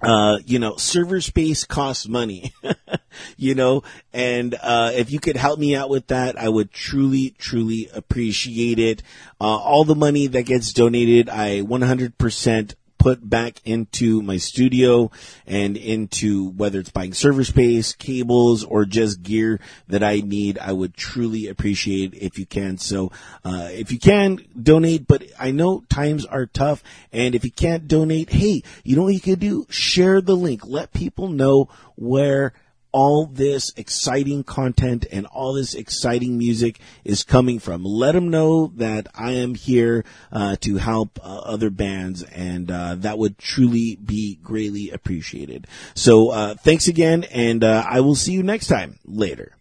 uh, 0.03 0.39
you 0.45 0.59
know, 0.59 0.77
server 0.77 1.21
space 1.21 1.65
costs 1.65 2.09
money, 2.09 2.53
you 3.37 3.55
know, 3.55 3.83
and, 4.13 4.55
uh, 4.61 4.91
if 4.95 5.13
you 5.13 5.21
could 5.21 5.37
help 5.37 5.59
me 5.59 5.77
out 5.77 5.89
with 5.89 6.09
that, 6.09 6.39
I 6.39 6.49
would 6.49 6.73
truly, 6.73 7.35
truly 7.39 7.89
appreciate 7.95 8.79
it. 8.79 9.03
Uh, 9.41 9.45
all 9.45 9.85
the 9.85 9.95
money 9.95 10.27
that 10.27 10.43
gets 10.43 10.73
donated, 10.73 11.29
I 11.29 11.61
100% 11.61 12.75
put 13.03 13.29
back 13.29 13.61
into 13.65 14.23
my 14.23 14.37
studio 14.37 15.11
and 15.45 15.77
into 15.77 16.51
whether 16.51 16.79
it's 16.79 16.91
buying 16.91 17.13
server 17.13 17.43
space, 17.43 17.95
cables, 17.95 18.63
or 18.63 18.85
just 18.85 19.25
gear 19.25 19.59
that 19.89 20.05
I 20.05 20.21
need. 20.21 20.57
I 20.57 20.71
would 20.71 20.95
truly 20.95 21.49
appreciate 21.49 22.15
if 22.15 22.39
you 22.39 22.47
can. 22.47 22.79
So, 22.79 23.11
uh, 23.45 23.71
if 23.73 23.91
you 23.91 23.99
can 23.99 24.39
donate, 24.61 25.09
but 25.09 25.25
I 25.37 25.51
know 25.51 25.81
times 25.89 26.25
are 26.25 26.47
tough. 26.47 26.85
And 27.13 27.35
if 27.35 27.45
you 27.45 27.51
can't 27.51 27.89
donate, 27.89 28.31
hey, 28.31 28.63
you 28.85 28.95
know 28.95 29.03
what 29.03 29.15
you 29.15 29.21
can 29.21 29.41
do? 29.41 29.67
Share 29.69 30.21
the 30.21 30.37
link. 30.37 30.65
Let 30.65 30.93
people 30.93 31.27
know 31.27 31.71
where 31.97 32.53
all 32.93 33.26
this 33.26 33.72
exciting 33.76 34.45
content 34.45 35.07
and 35.11 35.26
all 35.26 35.55
this 35.55 35.74
exciting 35.74 36.38
music 36.38 36.78
is 37.05 37.24
coming 37.24 37.59
from. 37.59 37.84
Let 37.84 38.12
them 38.12 38.28
know 38.28 38.68
that 38.76 39.09
I 39.14 39.32
am 39.32 39.55
here 39.55 40.05
uh, 40.30 40.57
to 40.61 40.76
help 40.76 41.18
uh, 41.22 41.38
other 41.38 41.70
bands, 41.70 42.22
and 42.22 42.70
uh, 42.70 42.97
that 42.97 43.18
would 43.18 43.38
truly 43.38 43.97
be 43.97 44.38
greatly 44.43 44.90
appreciated. 44.90 45.66
So, 45.95 46.30
uh, 46.30 46.55
thanks 46.55 46.88
again, 46.88 47.24
and 47.24 47.64
uh, 47.64 47.84
I 47.88 48.01
will 48.01 48.14
see 48.14 48.32
you 48.32 48.43
next 48.43 48.66
time. 48.66 48.99
Later. 49.05 49.57